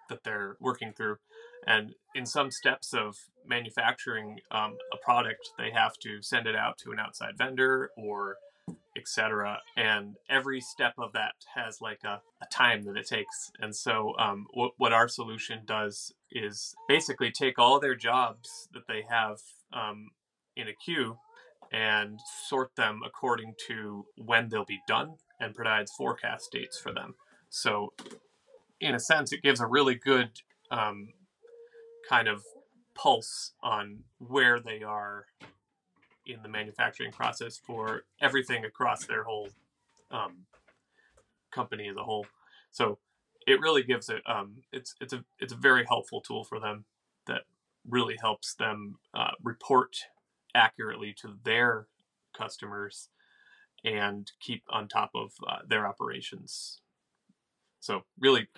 that 0.09 0.25
they're 0.25 0.57
working 0.61 0.93
through, 0.93 1.17
and 1.67 1.95
in 2.15 2.27
some 2.27 2.51
steps 2.51 2.95
of 2.95 3.17
manufacturing 3.47 4.41
um, 4.51 4.77
a 4.93 4.97
product, 4.97 5.51
they 5.59 5.71
have 5.71 5.97
to 5.99 6.23
send 6.23 6.47
it 6.47 6.57
out 6.57 6.79
to 6.79 6.93
an 6.93 6.99
outside 6.99 7.37
vendor 7.37 7.91
or 7.97 8.37
etc. 8.97 9.59
And 9.77 10.17
every 10.29 10.61
step 10.61 10.95
of 10.99 11.13
that 11.13 11.35
has 11.55 11.81
like 11.81 12.01
a, 12.05 12.21
a 12.43 12.47
time 12.51 12.85
that 12.85 12.97
it 12.97 13.07
takes. 13.07 13.51
And 13.61 13.75
so, 13.75 14.15
um, 14.19 14.47
what, 14.53 14.73
what 14.79 14.93
our 14.93 15.09
solution 15.09 15.61
does 15.67 16.13
is 16.31 16.75
basically 16.89 17.31
take 17.31 17.59
all 17.59 17.79
their 17.79 17.95
jobs 17.95 18.69
that 18.73 18.87
they 18.89 19.05
have 19.09 19.39
um, 19.73 20.09
in 20.57 20.69
a 20.69 20.73
queue 20.73 21.19
and 21.77 22.19
sort 22.49 22.75
them 22.75 23.03
according 23.05 23.53
to 23.69 24.07
when 24.17 24.49
they'll 24.49 24.65
be 24.65 24.81
done 24.89 25.15
and 25.39 25.55
provides 25.55 25.93
forecast 25.93 26.51
dates 26.51 26.79
for 26.79 26.91
them. 26.91 27.15
So, 27.51 27.93
in 28.81 28.95
a 28.95 28.99
sense, 29.01 29.31
it 29.31 29.43
gives 29.43 29.61
a 29.61 29.67
really 29.67 29.95
good 29.95 30.31
um, 30.71 31.09
kind 32.09 32.29
of 32.29 32.43
pulse 32.95 33.53
on 33.63 34.05
where 34.19 34.59
they 34.59 34.83
are 34.83 35.27
in 36.25 36.43
the 36.43 36.49
manufacturing 36.49 37.13
process 37.13 37.59
for 37.59 38.05
everything 38.23 38.65
across 38.65 39.05
their 39.05 39.25
whole 39.25 39.51
um, 40.11 40.47
company 41.53 41.89
as 41.89 41.97
a 41.97 42.03
whole. 42.03 42.27
So 42.71 42.99
it 43.47 43.61
really 43.61 43.83
gives 43.83 44.09
it. 44.09 44.23
Um, 44.27 44.63
it's 44.73 44.95
it's 45.01 45.13
a 45.13 45.23
it's 45.39 45.53
a 45.53 45.57
very 45.57 45.85
helpful 45.87 46.23
tool 46.23 46.43
for 46.43 46.59
them 46.59 46.87
that 47.27 47.43
really 47.89 48.17
helps 48.21 48.55
them 48.55 48.97
uh, 49.15 49.33
report 49.43 49.97
accurately 50.57 51.15
to 51.21 51.37
their 51.45 51.87
customers 52.37 53.11
and 53.85 54.33
keep 54.41 54.65
on 54.71 54.89
top 54.89 55.11
of 55.15 55.33
uh, 55.47 55.59
their 55.69 55.87
operations. 55.87 56.81
So 57.81 58.03
really, 58.19 58.49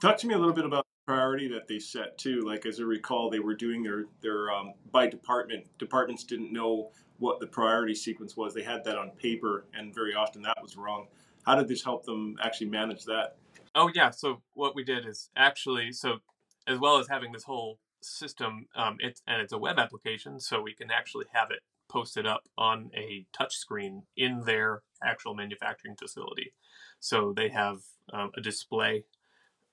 talk 0.00 0.16
to 0.18 0.26
me 0.26 0.34
a 0.34 0.38
little 0.38 0.54
bit 0.54 0.64
about 0.64 0.86
the 0.86 1.12
priority 1.12 1.48
that 1.48 1.68
they 1.68 1.78
set 1.78 2.16
too. 2.16 2.40
Like 2.40 2.64
as 2.64 2.80
I 2.80 2.84
recall, 2.84 3.28
they 3.28 3.40
were 3.40 3.54
doing 3.54 3.82
their 3.82 4.04
their 4.22 4.50
um, 4.50 4.74
by 4.90 5.06
department. 5.08 5.66
Departments 5.78 6.24
didn't 6.24 6.52
know 6.52 6.90
what 7.18 7.40
the 7.40 7.46
priority 7.46 7.94
sequence 7.94 8.36
was. 8.36 8.54
They 8.54 8.62
had 8.62 8.84
that 8.84 8.96
on 8.96 9.10
paper, 9.10 9.66
and 9.74 9.94
very 9.94 10.14
often 10.14 10.42
that 10.42 10.56
was 10.62 10.76
wrong. 10.76 11.08
How 11.44 11.56
did 11.56 11.68
this 11.68 11.82
help 11.82 12.04
them 12.04 12.36
actually 12.42 12.70
manage 12.70 13.04
that? 13.04 13.36
Oh 13.74 13.90
yeah. 13.94 14.10
So 14.10 14.42
what 14.54 14.74
we 14.74 14.84
did 14.84 15.06
is 15.06 15.28
actually 15.36 15.92
so 15.92 16.18
as 16.66 16.78
well 16.78 16.98
as 16.98 17.08
having 17.08 17.32
this 17.32 17.44
whole 17.44 17.78
system, 18.00 18.66
um, 18.74 18.96
it's 19.00 19.22
and 19.26 19.40
it's 19.42 19.52
a 19.52 19.58
web 19.58 19.78
application, 19.78 20.40
so 20.40 20.60
we 20.60 20.74
can 20.74 20.90
actually 20.90 21.26
have 21.32 21.50
it 21.50 21.60
posted 21.88 22.26
up 22.26 22.48
on 22.56 22.90
a 22.94 23.26
touch 23.32 23.54
screen 23.56 24.02
in 24.16 24.44
their 24.44 24.82
actual 25.02 25.34
manufacturing 25.34 25.96
facility. 25.96 26.52
So 27.00 27.32
they 27.32 27.50
have 27.50 27.78
um, 28.12 28.30
a 28.36 28.40
display 28.40 29.04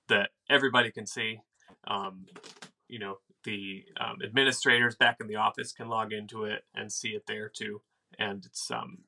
that 0.08 0.30
everybody 0.50 0.92
can 0.92 1.06
see, 1.06 1.42
Um, 1.88 2.26
you 2.88 3.00
know, 3.00 3.20
the 3.44 3.86
um, 4.00 4.18
administrators 4.24 4.96
back 4.96 5.18
in 5.22 5.28
the 5.28 5.38
office 5.38 5.72
can 5.72 5.88
log 5.88 6.12
into 6.12 6.44
it 6.44 6.66
and 6.76 6.92
see 6.92 7.10
it 7.10 7.26
there 7.26 7.50
too, 7.50 7.82
and 8.18 8.46
it's 8.46 8.70
um, 8.72 9.00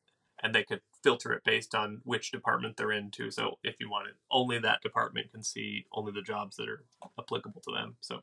and 0.41 0.53
they 0.53 0.63
could 0.63 0.81
filter 1.03 1.33
it 1.33 1.43
based 1.43 1.75
on 1.75 2.01
which 2.03 2.31
department 2.31 2.77
they're 2.77 2.91
in 2.91 3.11
too. 3.11 3.31
So 3.31 3.57
if 3.63 3.79
you 3.79 3.89
want 3.89 4.07
it, 4.07 4.15
only 4.29 4.59
that 4.59 4.81
department 4.81 5.31
can 5.31 5.43
see 5.43 5.85
only 5.93 6.11
the 6.11 6.21
jobs 6.21 6.55
that 6.57 6.69
are 6.69 6.83
applicable 7.19 7.61
to 7.61 7.73
them. 7.73 7.95
So 8.01 8.21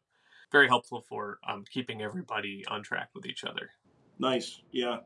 very 0.51 0.69
helpful 0.69 1.05
for 1.09 1.39
um, 1.47 1.65
keeping 1.71 2.03
everybody 2.03 2.65
on 2.69 2.83
track 2.83 3.11
with 3.15 3.27
each 3.27 3.45
other. 3.45 3.71
Nice, 4.19 4.61
yeah. 4.73 4.99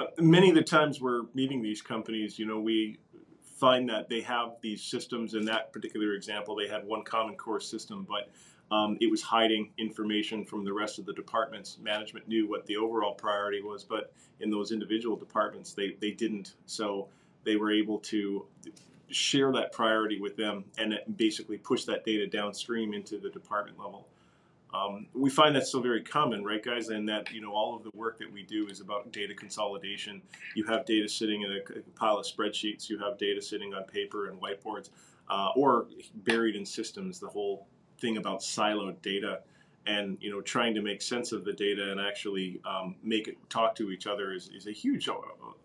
Uh, 0.00 0.06
many 0.18 0.48
of 0.48 0.54
the 0.54 0.62
times 0.62 1.00
we're 1.00 1.22
meeting 1.34 1.62
these 1.62 1.82
companies, 1.82 2.38
you 2.38 2.46
know, 2.46 2.60
we 2.60 2.98
find 3.58 3.88
that 3.88 4.08
they 4.08 4.20
have 4.20 4.56
these 4.62 4.82
systems. 4.82 5.34
In 5.34 5.44
that 5.46 5.72
particular 5.72 6.14
example, 6.14 6.56
they 6.56 6.68
had 6.68 6.84
one 6.84 7.04
common 7.04 7.36
core 7.36 7.60
system, 7.60 8.06
but 8.08 8.30
um, 8.72 8.96
it 9.02 9.10
was 9.10 9.20
hiding 9.20 9.70
information 9.76 10.46
from 10.46 10.64
the 10.64 10.72
rest 10.72 10.98
of 10.98 11.04
the 11.04 11.12
departments. 11.12 11.76
Management 11.82 12.26
knew 12.26 12.48
what 12.48 12.64
the 12.64 12.78
overall 12.78 13.12
priority 13.12 13.60
was, 13.60 13.84
but 13.84 14.14
in 14.40 14.50
those 14.50 14.72
individual 14.72 15.14
departments, 15.14 15.74
they, 15.74 15.94
they 16.00 16.10
didn't. 16.10 16.54
So 16.64 17.08
they 17.44 17.56
were 17.56 17.70
able 17.70 17.98
to 17.98 18.46
share 19.10 19.52
that 19.52 19.72
priority 19.72 20.18
with 20.18 20.36
them 20.36 20.64
and 20.78 20.98
basically 21.16 21.58
push 21.58 21.84
that 21.84 22.06
data 22.06 22.26
downstream 22.26 22.94
into 22.94 23.18
the 23.18 23.28
department 23.28 23.78
level. 23.78 24.08
Um, 24.72 25.06
we 25.12 25.28
find 25.28 25.54
that 25.54 25.66
still 25.66 25.82
very 25.82 26.02
common, 26.02 26.42
right, 26.42 26.62
guys? 26.62 26.88
And 26.88 27.06
that 27.10 27.30
you 27.30 27.42
know 27.42 27.52
all 27.52 27.76
of 27.76 27.82
the 27.82 27.90
work 27.94 28.18
that 28.20 28.32
we 28.32 28.42
do 28.42 28.68
is 28.68 28.80
about 28.80 29.12
data 29.12 29.34
consolidation. 29.34 30.22
You 30.54 30.64
have 30.64 30.86
data 30.86 31.10
sitting 31.10 31.42
in 31.42 31.52
a, 31.52 31.80
pile 31.94 32.16
of 32.16 32.24
spreadsheets. 32.24 32.88
You 32.88 32.98
have 33.00 33.18
data 33.18 33.42
sitting 33.42 33.74
on 33.74 33.84
paper 33.84 34.30
and 34.30 34.40
whiteboards, 34.40 34.88
uh, 35.28 35.50
or 35.56 35.88
buried 36.14 36.56
in 36.56 36.64
systems. 36.64 37.20
The 37.20 37.28
whole 37.28 37.66
thing 38.02 38.18
about 38.18 38.40
siloed 38.40 39.00
data, 39.00 39.40
and 39.86 40.18
you 40.20 40.30
know 40.30 40.42
trying 40.42 40.74
to 40.74 40.82
make 40.82 41.00
sense 41.00 41.32
of 41.32 41.46
the 41.46 41.52
data 41.54 41.90
and 41.90 41.98
actually 41.98 42.60
um, 42.66 42.96
make 43.02 43.28
it 43.28 43.38
talk 43.48 43.74
to 43.76 43.90
each 43.90 44.06
other 44.06 44.34
is, 44.34 44.50
is 44.54 44.66
a 44.66 44.72
huge 44.72 45.08
uh, 45.08 45.14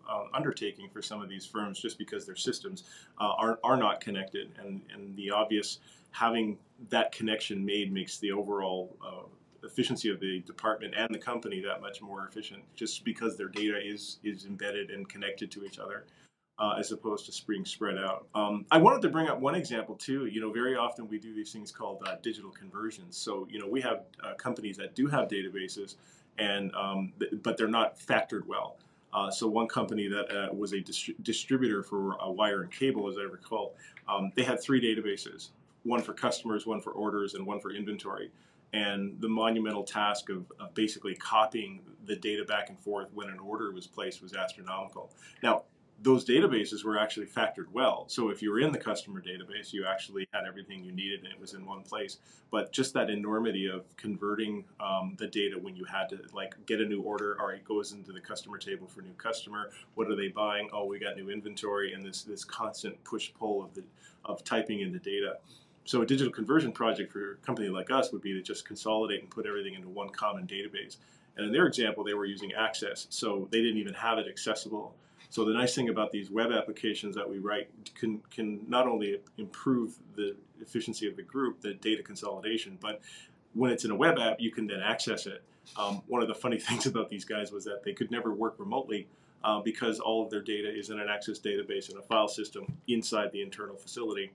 uh, 0.08 0.24
undertaking 0.32 0.88
for 0.90 1.02
some 1.02 1.20
of 1.20 1.28
these 1.28 1.44
firms, 1.44 1.78
just 1.78 1.98
because 1.98 2.24
their 2.24 2.36
systems 2.36 2.84
uh, 3.20 3.32
are 3.36 3.58
are 3.62 3.76
not 3.76 4.00
connected, 4.00 4.48
and 4.58 4.80
and 4.94 5.14
the 5.16 5.30
obvious 5.30 5.80
having 6.12 6.56
that 6.88 7.12
connection 7.12 7.62
made 7.62 7.92
makes 7.92 8.16
the 8.18 8.32
overall 8.32 8.96
uh, 9.04 9.26
efficiency 9.64 10.08
of 10.08 10.20
the 10.20 10.40
department 10.40 10.94
and 10.96 11.12
the 11.12 11.18
company 11.18 11.60
that 11.60 11.82
much 11.82 12.00
more 12.00 12.26
efficient 12.26 12.62
just 12.76 13.04
because 13.04 13.36
their 13.36 13.48
data 13.48 13.78
is 13.84 14.18
is 14.24 14.46
embedded 14.46 14.90
and 14.90 15.08
connected 15.08 15.50
to 15.50 15.64
each 15.64 15.78
other 15.78 16.04
uh, 16.58 16.74
as 16.78 16.90
opposed 16.92 17.26
to 17.26 17.32
spring 17.32 17.64
spread 17.64 17.98
out. 17.98 18.26
Um, 18.34 18.66
I 18.70 18.78
wanted 18.78 19.02
to 19.02 19.08
bring 19.08 19.28
up 19.28 19.40
one 19.40 19.54
example 19.54 19.94
too. 19.94 20.26
You 20.26 20.40
know, 20.40 20.52
very 20.52 20.76
often 20.76 21.08
we 21.08 21.18
do 21.18 21.34
these 21.34 21.52
things 21.52 21.70
called 21.70 22.02
uh, 22.06 22.16
digital 22.22 22.50
conversions. 22.50 23.16
So 23.16 23.46
you 23.50 23.58
know, 23.58 23.68
we 23.68 23.80
have 23.82 24.02
uh, 24.22 24.34
companies 24.34 24.76
that 24.78 24.94
do 24.94 25.06
have 25.06 25.28
databases, 25.28 25.96
and 26.38 26.74
um, 26.74 27.12
th- 27.18 27.32
but 27.42 27.56
they're 27.56 27.68
not 27.68 27.98
factored 27.98 28.46
well. 28.46 28.76
Uh, 29.12 29.30
so 29.30 29.46
one 29.46 29.66
company 29.66 30.06
that 30.06 30.30
uh, 30.30 30.52
was 30.52 30.72
a 30.72 30.78
distri- 30.78 31.14
distributor 31.22 31.82
for 31.82 32.16
wire 32.32 32.62
and 32.62 32.70
cable, 32.70 33.08
as 33.08 33.16
I 33.16 33.22
recall, 33.22 33.74
um, 34.06 34.32
they 34.34 34.42
had 34.42 34.60
three 34.60 34.80
databases 34.80 35.50
one 35.84 36.02
for 36.02 36.12
customers, 36.12 36.66
one 36.66 36.80
for 36.80 36.90
orders, 36.90 37.34
and 37.34 37.46
one 37.46 37.60
for 37.60 37.70
inventory. 37.70 38.30
And 38.72 39.18
the 39.20 39.28
monumental 39.28 39.82
task 39.82 40.28
of, 40.28 40.44
of, 40.60 40.74
basically 40.74 41.14
copying 41.14 41.80
the 42.04 42.16
data 42.16 42.44
back 42.44 42.68
and 42.68 42.78
forth 42.78 43.08
when 43.14 43.28
an 43.28 43.38
order 43.38 43.72
was 43.72 43.86
placed 43.86 44.20
was 44.20 44.34
astronomical. 44.34 45.10
Now, 45.42 45.62
those 46.00 46.24
databases 46.24 46.84
were 46.84 46.98
actually 46.98 47.26
factored 47.26 47.66
well. 47.72 48.04
So 48.08 48.28
if 48.30 48.40
you 48.40 48.50
were 48.50 48.60
in 48.60 48.70
the 48.70 48.78
customer 48.78 49.20
database, 49.20 49.72
you 49.72 49.84
actually 49.84 50.28
had 50.32 50.44
everything 50.46 50.84
you 50.84 50.92
needed 50.92 51.24
and 51.24 51.32
it 51.32 51.40
was 51.40 51.54
in 51.54 51.66
one 51.66 51.82
place. 51.82 52.18
But 52.50 52.72
just 52.72 52.94
that 52.94 53.10
enormity 53.10 53.68
of 53.68 53.84
converting 53.96 54.64
um, 54.78 55.16
the 55.18 55.26
data 55.26 55.58
when 55.60 55.74
you 55.74 55.84
had 55.84 56.08
to 56.10 56.20
like 56.32 56.54
get 56.66 56.80
a 56.80 56.84
new 56.84 57.02
order, 57.02 57.36
all 57.40 57.48
right, 57.48 57.64
goes 57.64 57.92
into 57.92 58.12
the 58.12 58.20
customer 58.20 58.58
table 58.58 58.86
for 58.86 59.02
new 59.02 59.12
customer. 59.14 59.70
What 59.94 60.08
are 60.08 60.14
they 60.14 60.28
buying? 60.28 60.70
Oh, 60.72 60.84
we 60.84 60.98
got 60.98 61.16
new 61.16 61.30
inventory, 61.30 61.92
and 61.92 62.06
this 62.06 62.22
this 62.22 62.44
constant 62.44 63.02
push 63.04 63.32
pull 63.38 63.62
of 63.62 63.74
the 63.74 63.82
of 64.24 64.44
typing 64.44 64.80
in 64.80 64.92
the 64.92 64.98
data. 64.98 65.38
So 65.84 66.02
a 66.02 66.06
digital 66.06 66.32
conversion 66.32 66.70
project 66.70 67.12
for 67.12 67.32
a 67.32 67.36
company 67.36 67.68
like 67.68 67.90
us 67.90 68.12
would 68.12 68.22
be 68.22 68.34
to 68.34 68.42
just 68.42 68.66
consolidate 68.66 69.22
and 69.22 69.30
put 69.30 69.46
everything 69.46 69.74
into 69.74 69.88
one 69.88 70.10
common 70.10 70.46
database. 70.46 70.96
And 71.36 71.46
in 71.46 71.52
their 71.52 71.66
example, 71.66 72.04
they 72.04 72.14
were 72.14 72.26
using 72.26 72.52
Access, 72.52 73.06
so 73.10 73.48
they 73.50 73.62
didn't 73.62 73.78
even 73.78 73.94
have 73.94 74.18
it 74.18 74.26
accessible. 74.28 74.94
So 75.30 75.44
the 75.44 75.52
nice 75.52 75.74
thing 75.74 75.88
about 75.88 76.10
these 76.10 76.30
web 76.30 76.52
applications 76.52 77.14
that 77.16 77.28
we 77.28 77.38
write 77.38 77.68
can 77.94 78.20
can 78.30 78.60
not 78.68 78.86
only 78.86 79.20
improve 79.36 79.96
the 80.16 80.36
efficiency 80.60 81.06
of 81.06 81.16
the 81.16 81.22
group, 81.22 81.60
the 81.60 81.74
data 81.74 82.02
consolidation, 82.02 82.78
but 82.80 83.00
when 83.54 83.70
it's 83.70 83.84
in 83.84 83.90
a 83.90 83.96
web 83.96 84.18
app, 84.18 84.40
you 84.40 84.50
can 84.50 84.66
then 84.66 84.80
access 84.80 85.26
it. 85.26 85.42
Um, 85.76 86.02
one 86.06 86.22
of 86.22 86.28
the 86.28 86.34
funny 86.34 86.58
things 86.68 86.86
about 86.86 87.10
these 87.10 87.24
guys 87.24 87.52
was 87.52 87.64
that 87.64 87.82
they 87.84 87.92
could 87.92 88.10
never 88.10 88.32
work 88.32 88.54
remotely 88.58 89.06
uh, 89.44 89.60
because 89.60 90.00
all 90.00 90.24
of 90.24 90.30
their 90.30 90.42
data 90.42 90.68
is 90.68 90.90
in 90.90 90.98
an 90.98 91.08
Access 91.08 91.38
database 91.38 91.90
in 91.90 91.98
a 91.98 92.02
file 92.02 92.28
system 92.28 92.66
inside 92.88 93.30
the 93.32 93.42
internal 93.42 93.76
facility 93.76 94.32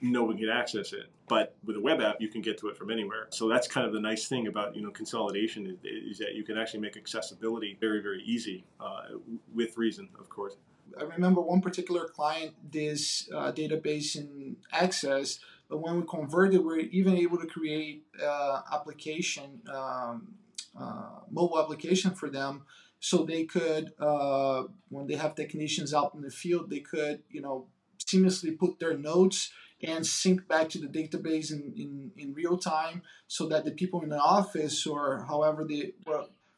no 0.00 0.24
one 0.24 0.36
can 0.36 0.48
access 0.48 0.92
it. 0.92 1.06
But 1.28 1.56
with 1.64 1.76
a 1.76 1.80
web 1.80 2.00
app, 2.00 2.20
you 2.20 2.28
can 2.28 2.42
get 2.42 2.58
to 2.58 2.68
it 2.68 2.76
from 2.76 2.90
anywhere. 2.90 3.28
So 3.30 3.48
that's 3.48 3.66
kind 3.66 3.86
of 3.86 3.92
the 3.92 4.00
nice 4.00 4.28
thing 4.28 4.46
about 4.46 4.76
you 4.76 4.82
know 4.82 4.90
consolidation 4.90 5.66
is, 5.66 5.76
is 5.84 6.18
that 6.18 6.34
you 6.34 6.44
can 6.44 6.58
actually 6.58 6.80
make 6.80 6.96
accessibility 6.96 7.76
very 7.80 8.02
very 8.02 8.22
easy 8.22 8.64
uh, 8.80 9.18
with 9.54 9.76
reason, 9.78 10.08
of 10.18 10.28
course. 10.28 10.56
I 10.98 11.04
remember 11.04 11.40
one 11.40 11.60
particular 11.60 12.06
client, 12.06 12.54
this 12.70 13.28
uh, 13.34 13.50
database 13.52 14.16
in 14.16 14.56
Access, 14.70 15.40
but 15.68 15.78
when 15.78 16.00
we 16.00 16.06
converted, 16.06 16.64
we 16.64 16.74
are 16.74 16.78
even 16.78 17.16
able 17.16 17.38
to 17.38 17.46
create 17.46 18.04
uh, 18.22 18.60
application, 18.70 19.62
um, 19.74 20.34
uh, 20.78 21.20
mobile 21.30 21.58
application 21.58 22.12
for 22.12 22.28
them 22.28 22.62
so 23.04 23.22
they 23.22 23.44
could 23.44 23.92
uh, 24.00 24.62
when 24.88 25.06
they 25.06 25.14
have 25.14 25.34
technicians 25.34 25.92
out 25.92 26.14
in 26.14 26.22
the 26.22 26.30
field 26.30 26.70
they 26.70 26.80
could 26.80 27.22
you 27.30 27.40
know 27.40 27.66
seamlessly 27.98 28.58
put 28.58 28.78
their 28.80 28.96
notes 28.96 29.52
and 29.86 30.06
sync 30.06 30.46
back 30.48 30.68
to 30.70 30.78
the 30.78 30.86
database 30.86 31.52
in, 31.52 31.72
in, 31.76 32.10
in 32.16 32.34
real 32.34 32.58
time 32.58 33.02
so 33.26 33.46
that 33.48 33.64
the 33.64 33.70
people 33.70 34.02
in 34.02 34.08
the 34.08 34.18
office 34.18 34.86
or 34.86 35.24
however 35.28 35.64
they 35.68 35.92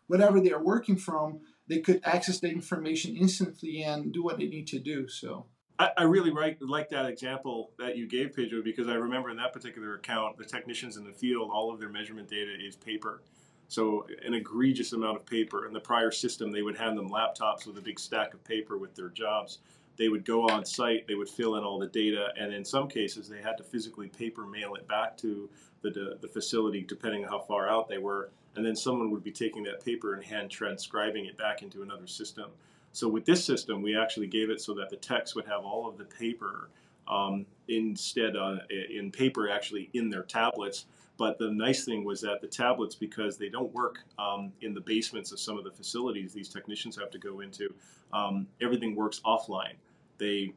whatever 0.06 0.40
they 0.40 0.52
are 0.52 0.62
working 0.62 0.96
from 0.96 1.40
they 1.68 1.80
could 1.80 2.00
access 2.04 2.38
the 2.38 2.48
information 2.48 3.16
instantly 3.16 3.82
and 3.82 4.12
do 4.12 4.22
what 4.22 4.38
they 4.38 4.46
need 4.46 4.68
to 4.68 4.78
do 4.78 5.08
so. 5.08 5.46
I, 5.78 5.90
I 5.98 6.02
really 6.04 6.30
like, 6.30 6.58
like 6.60 6.88
that 6.90 7.06
example 7.06 7.72
that 7.78 7.96
you 7.96 8.08
gave 8.08 8.34
pedro 8.34 8.62
because 8.62 8.88
i 8.88 8.94
remember 8.94 9.30
in 9.30 9.36
that 9.36 9.52
particular 9.52 9.94
account 9.94 10.38
the 10.38 10.44
technicians 10.44 10.96
in 10.96 11.04
the 11.04 11.12
field 11.12 11.50
all 11.52 11.72
of 11.72 11.80
their 11.80 11.90
measurement 11.90 12.28
data 12.28 12.52
is 12.66 12.76
paper. 12.76 13.22
So 13.68 14.06
an 14.24 14.32
egregious 14.32 14.92
amount 14.92 15.16
of 15.16 15.26
paper 15.26 15.66
in 15.66 15.72
the 15.72 15.80
prior 15.80 16.12
system 16.12 16.52
they 16.52 16.62
would 16.62 16.76
hand 16.76 16.96
them 16.96 17.10
laptops 17.10 17.66
with 17.66 17.76
a 17.78 17.82
big 17.82 17.98
stack 17.98 18.32
of 18.32 18.44
paper 18.44 18.78
with 18.78 18.94
their 18.94 19.08
jobs 19.08 19.58
they 19.96 20.08
would 20.08 20.24
go 20.24 20.48
on 20.48 20.64
site, 20.64 21.06
they 21.06 21.14
would 21.14 21.28
fill 21.28 21.56
in 21.56 21.64
all 21.64 21.78
the 21.78 21.86
data, 21.86 22.28
and 22.38 22.52
in 22.52 22.64
some 22.64 22.88
cases, 22.88 23.28
they 23.28 23.40
had 23.40 23.56
to 23.58 23.64
physically 23.64 24.08
paper 24.08 24.46
mail 24.46 24.74
it 24.74 24.86
back 24.86 25.16
to 25.18 25.48
the, 25.82 26.18
the 26.20 26.28
facility, 26.28 26.82
depending 26.82 27.24
on 27.24 27.30
how 27.30 27.38
far 27.38 27.68
out 27.68 27.88
they 27.88 27.98
were. 27.98 28.30
And 28.56 28.64
then 28.64 28.74
someone 28.74 29.10
would 29.10 29.22
be 29.22 29.32
taking 29.32 29.62
that 29.64 29.84
paper 29.84 30.14
and 30.14 30.24
hand 30.24 30.50
transcribing 30.50 31.26
it 31.26 31.36
back 31.36 31.62
into 31.62 31.82
another 31.82 32.06
system. 32.06 32.50
So 32.92 33.08
with 33.08 33.26
this 33.26 33.44
system, 33.44 33.82
we 33.82 33.96
actually 33.96 34.26
gave 34.26 34.50
it 34.50 34.60
so 34.60 34.74
that 34.74 34.88
the 34.88 34.96
techs 34.96 35.34
would 35.34 35.46
have 35.46 35.64
all 35.64 35.86
of 35.86 35.98
the 35.98 36.04
paper 36.04 36.70
um, 37.06 37.46
instead 37.68 38.36
uh, 38.36 38.56
in 38.70 39.12
paper 39.12 39.50
actually 39.50 39.90
in 39.92 40.08
their 40.08 40.22
tablets. 40.22 40.86
But 41.18 41.38
the 41.38 41.50
nice 41.50 41.84
thing 41.84 42.04
was 42.04 42.20
that 42.22 42.40
the 42.40 42.46
tablets, 42.46 42.94
because 42.94 43.38
they 43.38 43.48
don't 43.48 43.72
work 43.72 44.00
um, 44.18 44.52
in 44.60 44.74
the 44.74 44.80
basements 44.80 45.32
of 45.32 45.40
some 45.40 45.56
of 45.56 45.64
the 45.64 45.70
facilities 45.70 46.32
these 46.32 46.48
technicians 46.48 46.96
have 46.96 47.10
to 47.10 47.18
go 47.18 47.40
into, 47.40 47.72
um, 48.12 48.46
everything 48.60 48.94
works 48.94 49.20
offline. 49.24 49.74
They 50.18 50.52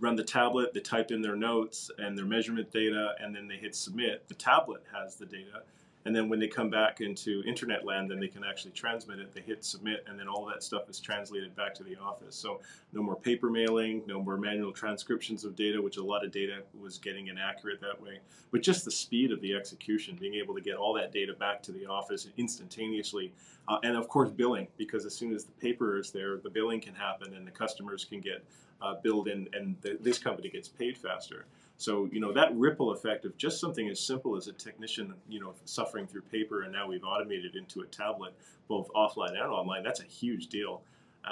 run 0.00 0.16
the 0.16 0.24
tablet, 0.24 0.74
they 0.74 0.80
type 0.80 1.10
in 1.10 1.22
their 1.22 1.36
notes 1.36 1.90
and 1.98 2.18
their 2.18 2.24
measurement 2.26 2.70
data, 2.70 3.14
and 3.20 3.34
then 3.34 3.48
they 3.48 3.56
hit 3.56 3.74
submit. 3.74 4.28
The 4.28 4.34
tablet 4.34 4.82
has 4.92 5.16
the 5.16 5.26
data. 5.26 5.62
And 6.06 6.14
then 6.14 6.28
when 6.28 6.38
they 6.38 6.48
come 6.48 6.68
back 6.68 7.00
into 7.00 7.42
internet 7.46 7.86
land, 7.86 8.10
then 8.10 8.20
they 8.20 8.28
can 8.28 8.44
actually 8.44 8.72
transmit 8.72 9.20
it. 9.20 9.32
They 9.32 9.40
hit 9.40 9.64
submit, 9.64 10.04
and 10.06 10.20
then 10.20 10.28
all 10.28 10.44
that 10.46 10.62
stuff 10.62 10.90
is 10.90 11.00
translated 11.00 11.56
back 11.56 11.74
to 11.76 11.82
the 11.82 11.96
office. 11.96 12.36
So 12.36 12.60
no 12.92 13.02
more 13.02 13.16
paper 13.16 13.48
mailing, 13.48 14.02
no 14.06 14.22
more 14.22 14.36
manual 14.36 14.70
transcriptions 14.70 15.44
of 15.46 15.56
data, 15.56 15.80
which 15.80 15.96
a 15.96 16.04
lot 16.04 16.22
of 16.22 16.30
data 16.30 16.58
was 16.78 16.98
getting 16.98 17.28
inaccurate 17.28 17.80
that 17.80 18.02
way. 18.02 18.18
But 18.50 18.62
just 18.62 18.84
the 18.84 18.90
speed 18.90 19.32
of 19.32 19.40
the 19.40 19.54
execution, 19.54 20.18
being 20.20 20.34
able 20.34 20.54
to 20.54 20.60
get 20.60 20.76
all 20.76 20.92
that 20.94 21.10
data 21.10 21.32
back 21.32 21.62
to 21.62 21.72
the 21.72 21.86
office 21.86 22.28
instantaneously, 22.36 23.32
uh, 23.66 23.78
and 23.82 23.96
of 23.96 24.06
course 24.08 24.30
billing, 24.30 24.68
because 24.76 25.06
as 25.06 25.14
soon 25.14 25.32
as 25.32 25.44
the 25.44 25.52
paper 25.52 25.96
is 25.96 26.10
there, 26.10 26.36
the 26.36 26.50
billing 26.50 26.82
can 26.82 26.94
happen, 26.94 27.32
and 27.32 27.46
the 27.46 27.50
customers 27.50 28.04
can 28.04 28.20
get 28.20 28.44
uh, 28.84 28.94
billed, 29.04 29.26
in, 29.34 29.40
and 29.56 29.66
the, 29.82 29.90
this 30.06 30.18
company 30.26 30.48
gets 30.56 30.68
paid 30.68 30.94
faster. 31.06 31.40
So, 31.76 31.92
you 32.14 32.20
know, 32.22 32.32
that 32.40 32.50
ripple 32.66 32.90
effect 32.96 33.24
of 33.24 33.32
just 33.44 33.56
something 33.64 33.86
as 33.92 33.98
simple 33.98 34.32
as 34.36 34.46
a 34.48 34.52
technician, 34.66 35.06
you 35.34 35.40
know, 35.42 35.52
suffering 35.64 36.06
through 36.10 36.24
paper 36.36 36.56
and 36.62 36.72
now 36.78 36.84
we've 36.90 37.06
automated 37.12 37.52
into 37.56 37.76
a 37.80 37.86
tablet, 37.86 38.32
both 38.68 38.86
offline 38.94 39.34
and 39.42 39.50
online, 39.60 39.82
that's 39.82 40.02
a 40.08 40.10
huge 40.20 40.44
deal. 40.58 40.82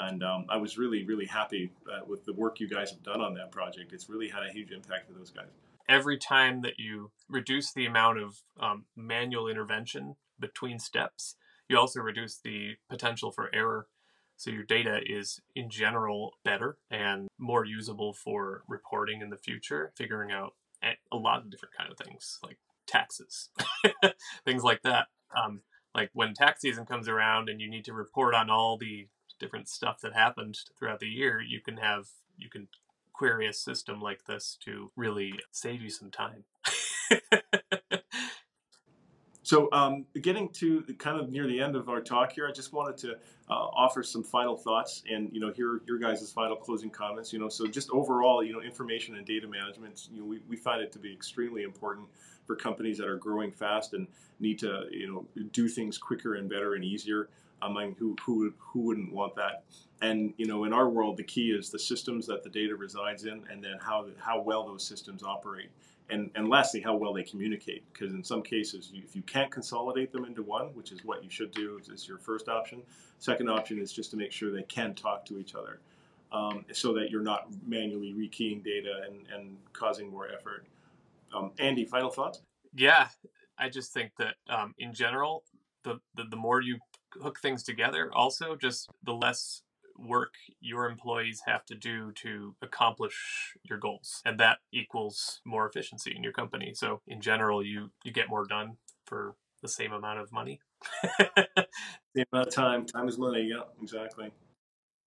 And 0.07 0.23
um, 0.31 0.47
I 0.49 0.57
was 0.65 0.73
really, 0.83 1.01
really 1.11 1.27
happy 1.27 1.71
uh, 1.87 2.01
with 2.11 2.25
the 2.25 2.33
work 2.43 2.55
you 2.61 2.69
guys 2.77 2.89
have 2.95 3.03
done 3.03 3.21
on 3.21 3.35
that 3.35 3.51
project. 3.59 3.93
It's 3.93 4.09
really 4.09 4.29
had 4.29 4.43
a 4.49 4.53
huge 4.53 4.71
impact 4.73 5.03
for 5.07 5.15
those 5.19 5.31
guys. 5.31 5.53
every 5.89 6.19
time 6.19 6.63
that 6.63 6.79
you 6.79 7.11
reduce 7.29 7.73
the 7.73 7.87
amount 7.87 8.19
of 8.19 8.43
um, 8.61 8.87
manual 8.97 9.49
intervention 9.49 10.17
between 10.39 10.79
steps, 10.79 11.37
you 11.69 11.79
also 11.79 12.01
reduce 12.01 12.39
the 12.39 12.73
potential 12.89 13.31
for 13.31 13.51
error. 13.55 13.87
So 14.43 14.51
your 14.51 14.65
data 14.65 14.99
is 15.07 15.41
in 15.55 15.71
general 15.71 16.33
better 16.43 16.77
and 16.91 17.29
more 17.39 17.65
usable 17.65 18.13
for 18.13 18.65
reporting 18.67 19.21
in 19.23 19.31
the 19.31 19.37
future, 19.37 19.93
figuring 19.95 20.33
out 20.33 20.55
a 20.83 21.17
lot 21.17 21.43
of 21.43 21.49
different 21.49 21.77
kind 21.79 21.93
of 21.93 21.97
things 21.97 22.41
like 22.43 22.59
taxes, 22.89 23.51
things 24.45 24.65
like 24.65 24.83
that. 24.83 25.07
Um, 25.41 25.61
like 25.95 26.11
when 26.13 26.35
tax 26.35 26.61
season 26.61 26.87
comes 26.87 27.07
around 27.07 27.49
and 27.49 27.61
you 27.61 27.71
need 27.71 27.85
to 27.85 27.93
report 27.93 28.35
on 28.35 28.51
all 28.51 28.77
the 28.77 29.07
different 29.39 29.69
stuff 29.69 30.01
that 30.01 30.13
happened 30.13 30.59
throughout 30.77 30.99
the 30.99 31.07
year, 31.07 31.41
you 31.41 31.61
can 31.61 31.77
have 31.77 32.07
you 32.37 32.51
can 32.51 32.67
query 33.13 33.47
a 33.47 33.53
system 33.53 34.01
like 34.01 34.25
this 34.25 34.59
to 34.65 34.91
really 34.97 35.35
save 35.53 35.81
you 35.81 35.91
some 35.91 36.11
time. 36.11 36.43
so, 39.53 39.69
um, 39.73 40.07
getting 40.23 40.49
to 40.49 40.83
kind 40.97 41.21
of 41.21 41.31
near 41.31 41.47
the 41.47 41.61
end 41.61 41.77
of 41.77 41.91
our 41.91 42.01
talk 42.01 42.33
here, 42.33 42.49
I 42.49 42.53
just 42.53 42.73
wanted 42.73 42.97
to 42.99 43.13
uh, 43.51 43.53
offer 43.53 44.03
some 44.03 44.25
final 44.25 44.57
thoughts 44.57 45.03
and 45.11 45.29
you 45.31 45.41
know 45.41 45.53
hear 45.53 45.83
your 45.87 45.99
guys' 45.99 46.33
final 46.33 46.57
closing 46.57 46.89
comments. 46.89 47.35
You 47.35 47.39
know, 47.39 47.51
so 47.51 47.67
just 47.67 47.91
overall, 47.91 48.43
you 48.43 48.55
know, 48.55 48.63
information 48.63 49.15
and 49.17 49.27
data 49.27 49.47
management, 49.47 50.09
you 50.11 50.21
know, 50.21 50.27
we, 50.27 50.41
we 50.49 50.57
find 50.57 50.81
it 50.81 50.91
to 50.93 50.99
be 50.99 51.13
extremely 51.13 51.65
important 51.65 52.09
for 52.47 52.57
companies 52.57 52.97
that 52.97 53.07
are 53.07 53.19
growing 53.19 53.53
fast 53.53 53.93
and 53.93 54.07
need 54.41 54.59
to 54.61 54.87
you 54.91 55.07
know 55.13 55.45
do 55.53 55.69
things 55.69 55.99
quicker 55.99 56.37
and 56.37 56.49
better 56.49 56.73
and 56.73 56.83
easier. 56.83 57.29
I 57.61 57.71
mean, 57.71 57.95
who 57.99 58.17
who 58.25 58.55
who 58.57 58.81
wouldn't 58.81 59.13
want 59.13 59.35
that? 59.37 59.65
And 60.01 60.33
you 60.39 60.47
know, 60.47 60.65
in 60.65 60.73
our 60.73 60.89
world, 60.89 61.19
the 61.19 61.25
key 61.25 61.51
is 61.51 61.69
the 61.69 61.79
systems 61.79 62.27
that 62.27 62.43
the 62.43 62.49
data 62.49 62.75
resides 62.75 63.27
in, 63.27 63.45
and 63.51 63.63
then 63.63 63.77
how 63.79 64.07
how 64.19 64.41
well 64.41 64.65
those 64.67 64.83
systems 64.83 65.23
operate, 65.23 65.69
and 66.11 66.31
and 66.35 66.49
lastly, 66.49 66.81
how 66.81 66.95
well 66.95 67.13
they 67.13 67.23
communicate. 67.23 67.85
Because 67.93 68.13
in 68.13 68.23
some 68.23 68.43
cases, 68.43 68.91
you, 68.93 69.03
if 69.05 69.17
you 69.17 69.23
can't 69.23 69.51
consolidate 69.51 70.13
them 70.13 70.25
into 70.25 70.43
one, 70.43 70.67
which 70.75 70.93
is 70.93 71.05
what 71.05 71.23
you 71.25 71.31
should 71.31 71.53
do, 71.53 71.81
is 71.93 72.07
your 72.07 72.19
first 72.19 72.49
option. 72.49 72.83
Second 73.19 73.49
option 73.49 73.81
is 73.81 73.93
just 73.93 74.11
to 74.11 74.17
make 74.17 74.33
sure 74.33 74.51
they 74.51 74.63
can 74.65 74.95
talk 74.95 75.25
to 75.27 75.39
each 75.39 75.55
other, 75.55 75.81
um, 76.33 76.65
so 76.73 76.93
that 76.95 77.11
you're 77.11 77.23
not 77.23 77.49
manually 77.67 78.13
rekeying 78.13 78.63
data 78.63 79.03
and 79.07 79.27
and 79.35 79.57
causing 79.73 80.11
more 80.11 80.29
effort. 80.29 80.67
Um, 81.35 81.53
Andy, 81.59 81.85
final 81.85 82.11
thoughts? 82.11 82.43
Yeah, 82.75 83.09
I 83.59 83.69
just 83.69 83.93
think 83.93 84.13
that 84.19 84.35
um, 84.49 84.75
in 84.79 84.93
general, 84.93 85.45
the, 85.85 85.99
the 86.17 86.25
the 86.31 86.37
more 86.37 86.61
you 86.61 86.79
hook 87.23 87.39
things 87.41 87.63
together, 87.63 88.11
also 88.13 88.57
just 88.57 88.89
the 89.03 89.13
less 89.15 89.63
work 89.97 90.35
your 90.61 90.89
employees 90.89 91.43
have 91.47 91.65
to 91.67 91.75
do 91.75 92.13
to 92.13 92.55
accomplish 92.63 93.57
your 93.63 93.79
goals 93.79 94.21
and 94.25 94.39
that 94.39 94.59
equals 94.73 95.41
more 95.45 95.67
efficiency 95.69 96.13
in 96.15 96.23
your 96.23 96.33
company. 96.33 96.73
So 96.75 97.01
in 97.07 97.21
general 97.21 97.65
you 97.65 97.91
you 98.05 98.13
get 98.13 98.29
more 98.29 98.47
done 98.47 98.77
for 99.07 99.37
the 99.63 99.69
same 99.69 99.93
amount 99.93 100.21
of 100.21 100.33
money. 100.33 100.61
The 102.15 102.27
amount 102.31 102.49
of 102.49 102.55
time. 102.55 102.85
Time 102.85 103.09
is 103.09 103.17
money. 103.17 103.49
Yeah 103.51 103.63
exactly. 103.83 104.33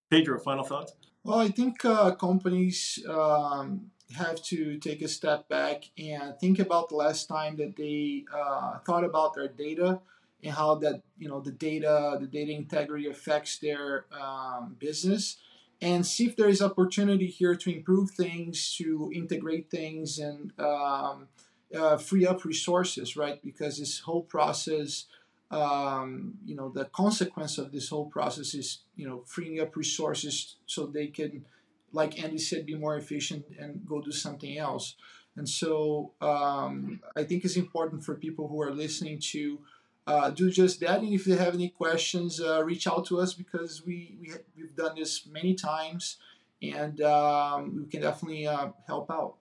Pedro 0.09 0.39
final 0.39 0.63
thoughts? 0.63 0.93
Well 1.23 1.39
i 1.39 1.49
think 1.49 1.83
uh, 1.85 2.15
companies 2.15 2.99
um, 3.09 3.91
have 4.15 4.41
to 4.43 4.77
take 4.77 5.01
a 5.01 5.07
step 5.07 5.49
back 5.49 5.83
and 5.97 6.39
think 6.39 6.59
about 6.59 6.89
the 6.89 6.95
last 6.95 7.27
time 7.27 7.55
that 7.57 7.75
they 7.75 8.25
uh, 8.33 8.79
thought 8.85 9.03
about 9.03 9.33
their 9.33 9.47
data 9.47 9.99
and 10.45 10.53
how 10.53 10.75
that 10.75 11.01
you 11.17 11.27
know 11.27 11.41
the 11.41 11.51
data 11.51 12.17
the 12.21 12.27
data 12.27 12.51
integrity 12.51 13.07
affects 13.07 13.57
their 13.57 14.05
um, 14.17 14.75
business 14.79 15.37
and 15.81 16.05
see 16.05 16.27
if 16.27 16.35
there 16.37 16.47
is 16.47 16.61
opportunity 16.61 17.25
here 17.25 17.55
to 17.55 17.75
improve 17.75 18.11
things 18.11 18.75
to 18.77 19.11
integrate 19.13 19.69
things 19.69 20.19
and 20.19 20.53
um, 20.59 21.27
uh, 21.75 21.97
free 21.97 22.25
up 22.25 22.45
resources 22.45 23.17
right? 23.17 23.41
Because 23.43 23.79
this 23.79 23.99
whole 23.99 24.21
process 24.21 25.05
um, 25.51 26.35
you 26.45 26.55
know 26.55 26.69
the 26.69 26.85
consequence 26.85 27.57
of 27.57 27.71
this 27.71 27.89
whole 27.89 28.05
process 28.05 28.53
is 28.53 28.79
you 28.95 29.07
know 29.07 29.23
freeing 29.25 29.59
up 29.59 29.75
resources 29.75 30.57
so 30.67 30.85
they 30.85 31.07
can 31.07 31.43
like 31.91 32.21
andy 32.23 32.37
said 32.37 32.65
be 32.65 32.75
more 32.75 32.97
efficient 32.97 33.45
and 33.59 33.85
go 33.85 33.99
do 33.99 34.11
something 34.11 34.57
else. 34.57 34.95
And 35.37 35.49
so 35.49 36.13
um, 36.21 37.01
i 37.15 37.23
think 37.23 37.43
it's 37.43 37.57
important 37.57 38.05
for 38.05 38.15
people 38.15 38.47
who 38.47 38.61
are 38.61 38.71
listening 38.71 39.19
to 39.33 39.59
uh, 40.07 40.29
do 40.29 40.49
just 40.51 40.79
that. 40.81 40.99
And 40.99 41.13
if 41.13 41.25
you 41.25 41.35
have 41.35 41.53
any 41.53 41.69
questions, 41.69 42.39
uh, 42.39 42.63
reach 42.63 42.87
out 42.87 43.05
to 43.07 43.19
us 43.19 43.33
because 43.33 43.83
we, 43.85 44.17
we 44.19 44.31
we've 44.55 44.75
done 44.75 44.95
this 44.95 45.25
many 45.25 45.55
times, 45.55 46.17
and 46.61 47.01
um, 47.01 47.77
we 47.77 47.89
can 47.89 48.01
definitely 48.01 48.47
uh, 48.47 48.69
help 48.87 49.09
out. 49.09 49.35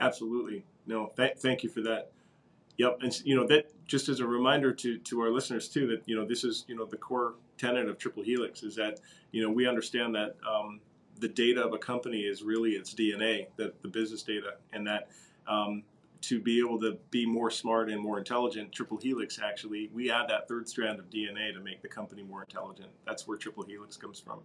Absolutely. 0.00 0.64
No, 0.86 1.12
th- 1.16 1.36
thank 1.38 1.62
you 1.62 1.68
for 1.68 1.82
that. 1.82 2.12
Yep, 2.78 2.98
and 3.02 3.20
you 3.24 3.34
know 3.34 3.46
that 3.48 3.66
just 3.86 4.08
as 4.08 4.20
a 4.20 4.26
reminder 4.26 4.72
to 4.72 4.98
to 4.98 5.20
our 5.20 5.30
listeners 5.30 5.68
too 5.68 5.86
that 5.88 6.02
you 6.06 6.16
know 6.16 6.24
this 6.24 6.44
is 6.44 6.64
you 6.68 6.76
know 6.76 6.84
the 6.84 6.96
core 6.96 7.34
tenet 7.58 7.88
of 7.88 7.98
Triple 7.98 8.22
Helix 8.22 8.62
is 8.62 8.76
that 8.76 9.00
you 9.32 9.42
know 9.42 9.50
we 9.50 9.66
understand 9.66 10.14
that 10.14 10.36
um, 10.48 10.80
the 11.18 11.28
data 11.28 11.60
of 11.62 11.72
a 11.72 11.78
company 11.78 12.20
is 12.20 12.42
really 12.42 12.70
its 12.70 12.94
DNA, 12.94 13.48
the 13.56 13.74
the 13.82 13.88
business 13.88 14.22
data, 14.22 14.54
and 14.72 14.86
that 14.86 15.08
um, 15.48 15.82
to 16.20 16.40
be 16.40 16.58
able 16.58 16.80
to 16.80 16.98
be 17.10 17.24
more 17.24 17.50
smart 17.50 17.90
and 17.90 18.00
more 18.00 18.18
intelligent, 18.18 18.72
Triple 18.72 18.98
Helix 18.98 19.38
actually, 19.42 19.90
we 19.92 20.10
add 20.10 20.28
that 20.28 20.48
third 20.48 20.68
strand 20.68 20.98
of 20.98 21.08
DNA 21.10 21.52
to 21.52 21.60
make 21.60 21.80
the 21.80 21.88
company 21.88 22.22
more 22.22 22.42
intelligent. 22.42 22.88
That's 23.06 23.26
where 23.28 23.38
Triple 23.38 23.64
Helix 23.64 23.96
comes 23.96 24.18
from. 24.18 24.40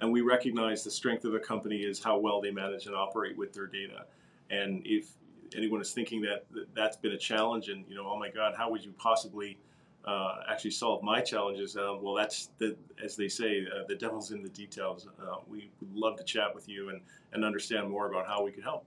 And 0.00 0.12
we 0.12 0.20
recognize 0.20 0.84
the 0.84 0.90
strength 0.90 1.24
of 1.24 1.34
a 1.34 1.38
company 1.38 1.78
is 1.78 2.02
how 2.02 2.18
well 2.18 2.40
they 2.40 2.50
manage 2.50 2.86
and 2.86 2.94
operate 2.94 3.36
with 3.38 3.52
their 3.52 3.66
data. 3.66 4.04
And 4.50 4.82
if 4.84 5.12
anyone 5.56 5.80
is 5.80 5.92
thinking 5.92 6.20
that 6.22 6.44
that's 6.74 6.96
been 6.96 7.12
a 7.12 7.18
challenge 7.18 7.68
and, 7.68 7.84
you 7.88 7.94
know, 7.94 8.06
oh 8.06 8.18
my 8.18 8.28
God, 8.28 8.54
how 8.56 8.70
would 8.70 8.84
you 8.84 8.92
possibly 8.98 9.56
uh, 10.04 10.40
actually 10.50 10.72
solve 10.72 11.02
my 11.02 11.20
challenges? 11.20 11.76
Uh, 11.76 11.94
well, 11.98 12.14
that's, 12.14 12.50
the, 12.58 12.76
as 13.02 13.16
they 13.16 13.28
say, 13.28 13.66
uh, 13.66 13.84
the 13.88 13.94
devil's 13.94 14.30
in 14.30 14.42
the 14.42 14.48
details. 14.50 15.08
Uh, 15.18 15.36
we 15.48 15.70
would 15.80 15.96
love 15.96 16.16
to 16.16 16.24
chat 16.24 16.54
with 16.54 16.68
you 16.68 16.90
and, 16.90 17.00
and 17.32 17.44
understand 17.44 17.88
more 17.88 18.10
about 18.10 18.26
how 18.26 18.42
we 18.44 18.50
could 18.50 18.64
help. 18.64 18.84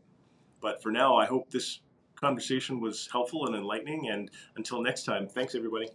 But 0.62 0.82
for 0.84 0.92
now, 0.92 1.16
I 1.16 1.26
hope 1.26 1.50
this 1.50 1.80
conversation 2.20 2.80
was 2.80 3.08
helpful 3.12 3.46
and 3.46 3.56
enlightening. 3.56 4.10
And 4.10 4.30
until 4.56 4.82
next 4.82 5.04
time, 5.04 5.28
thanks 5.28 5.56
everybody. 5.56 5.90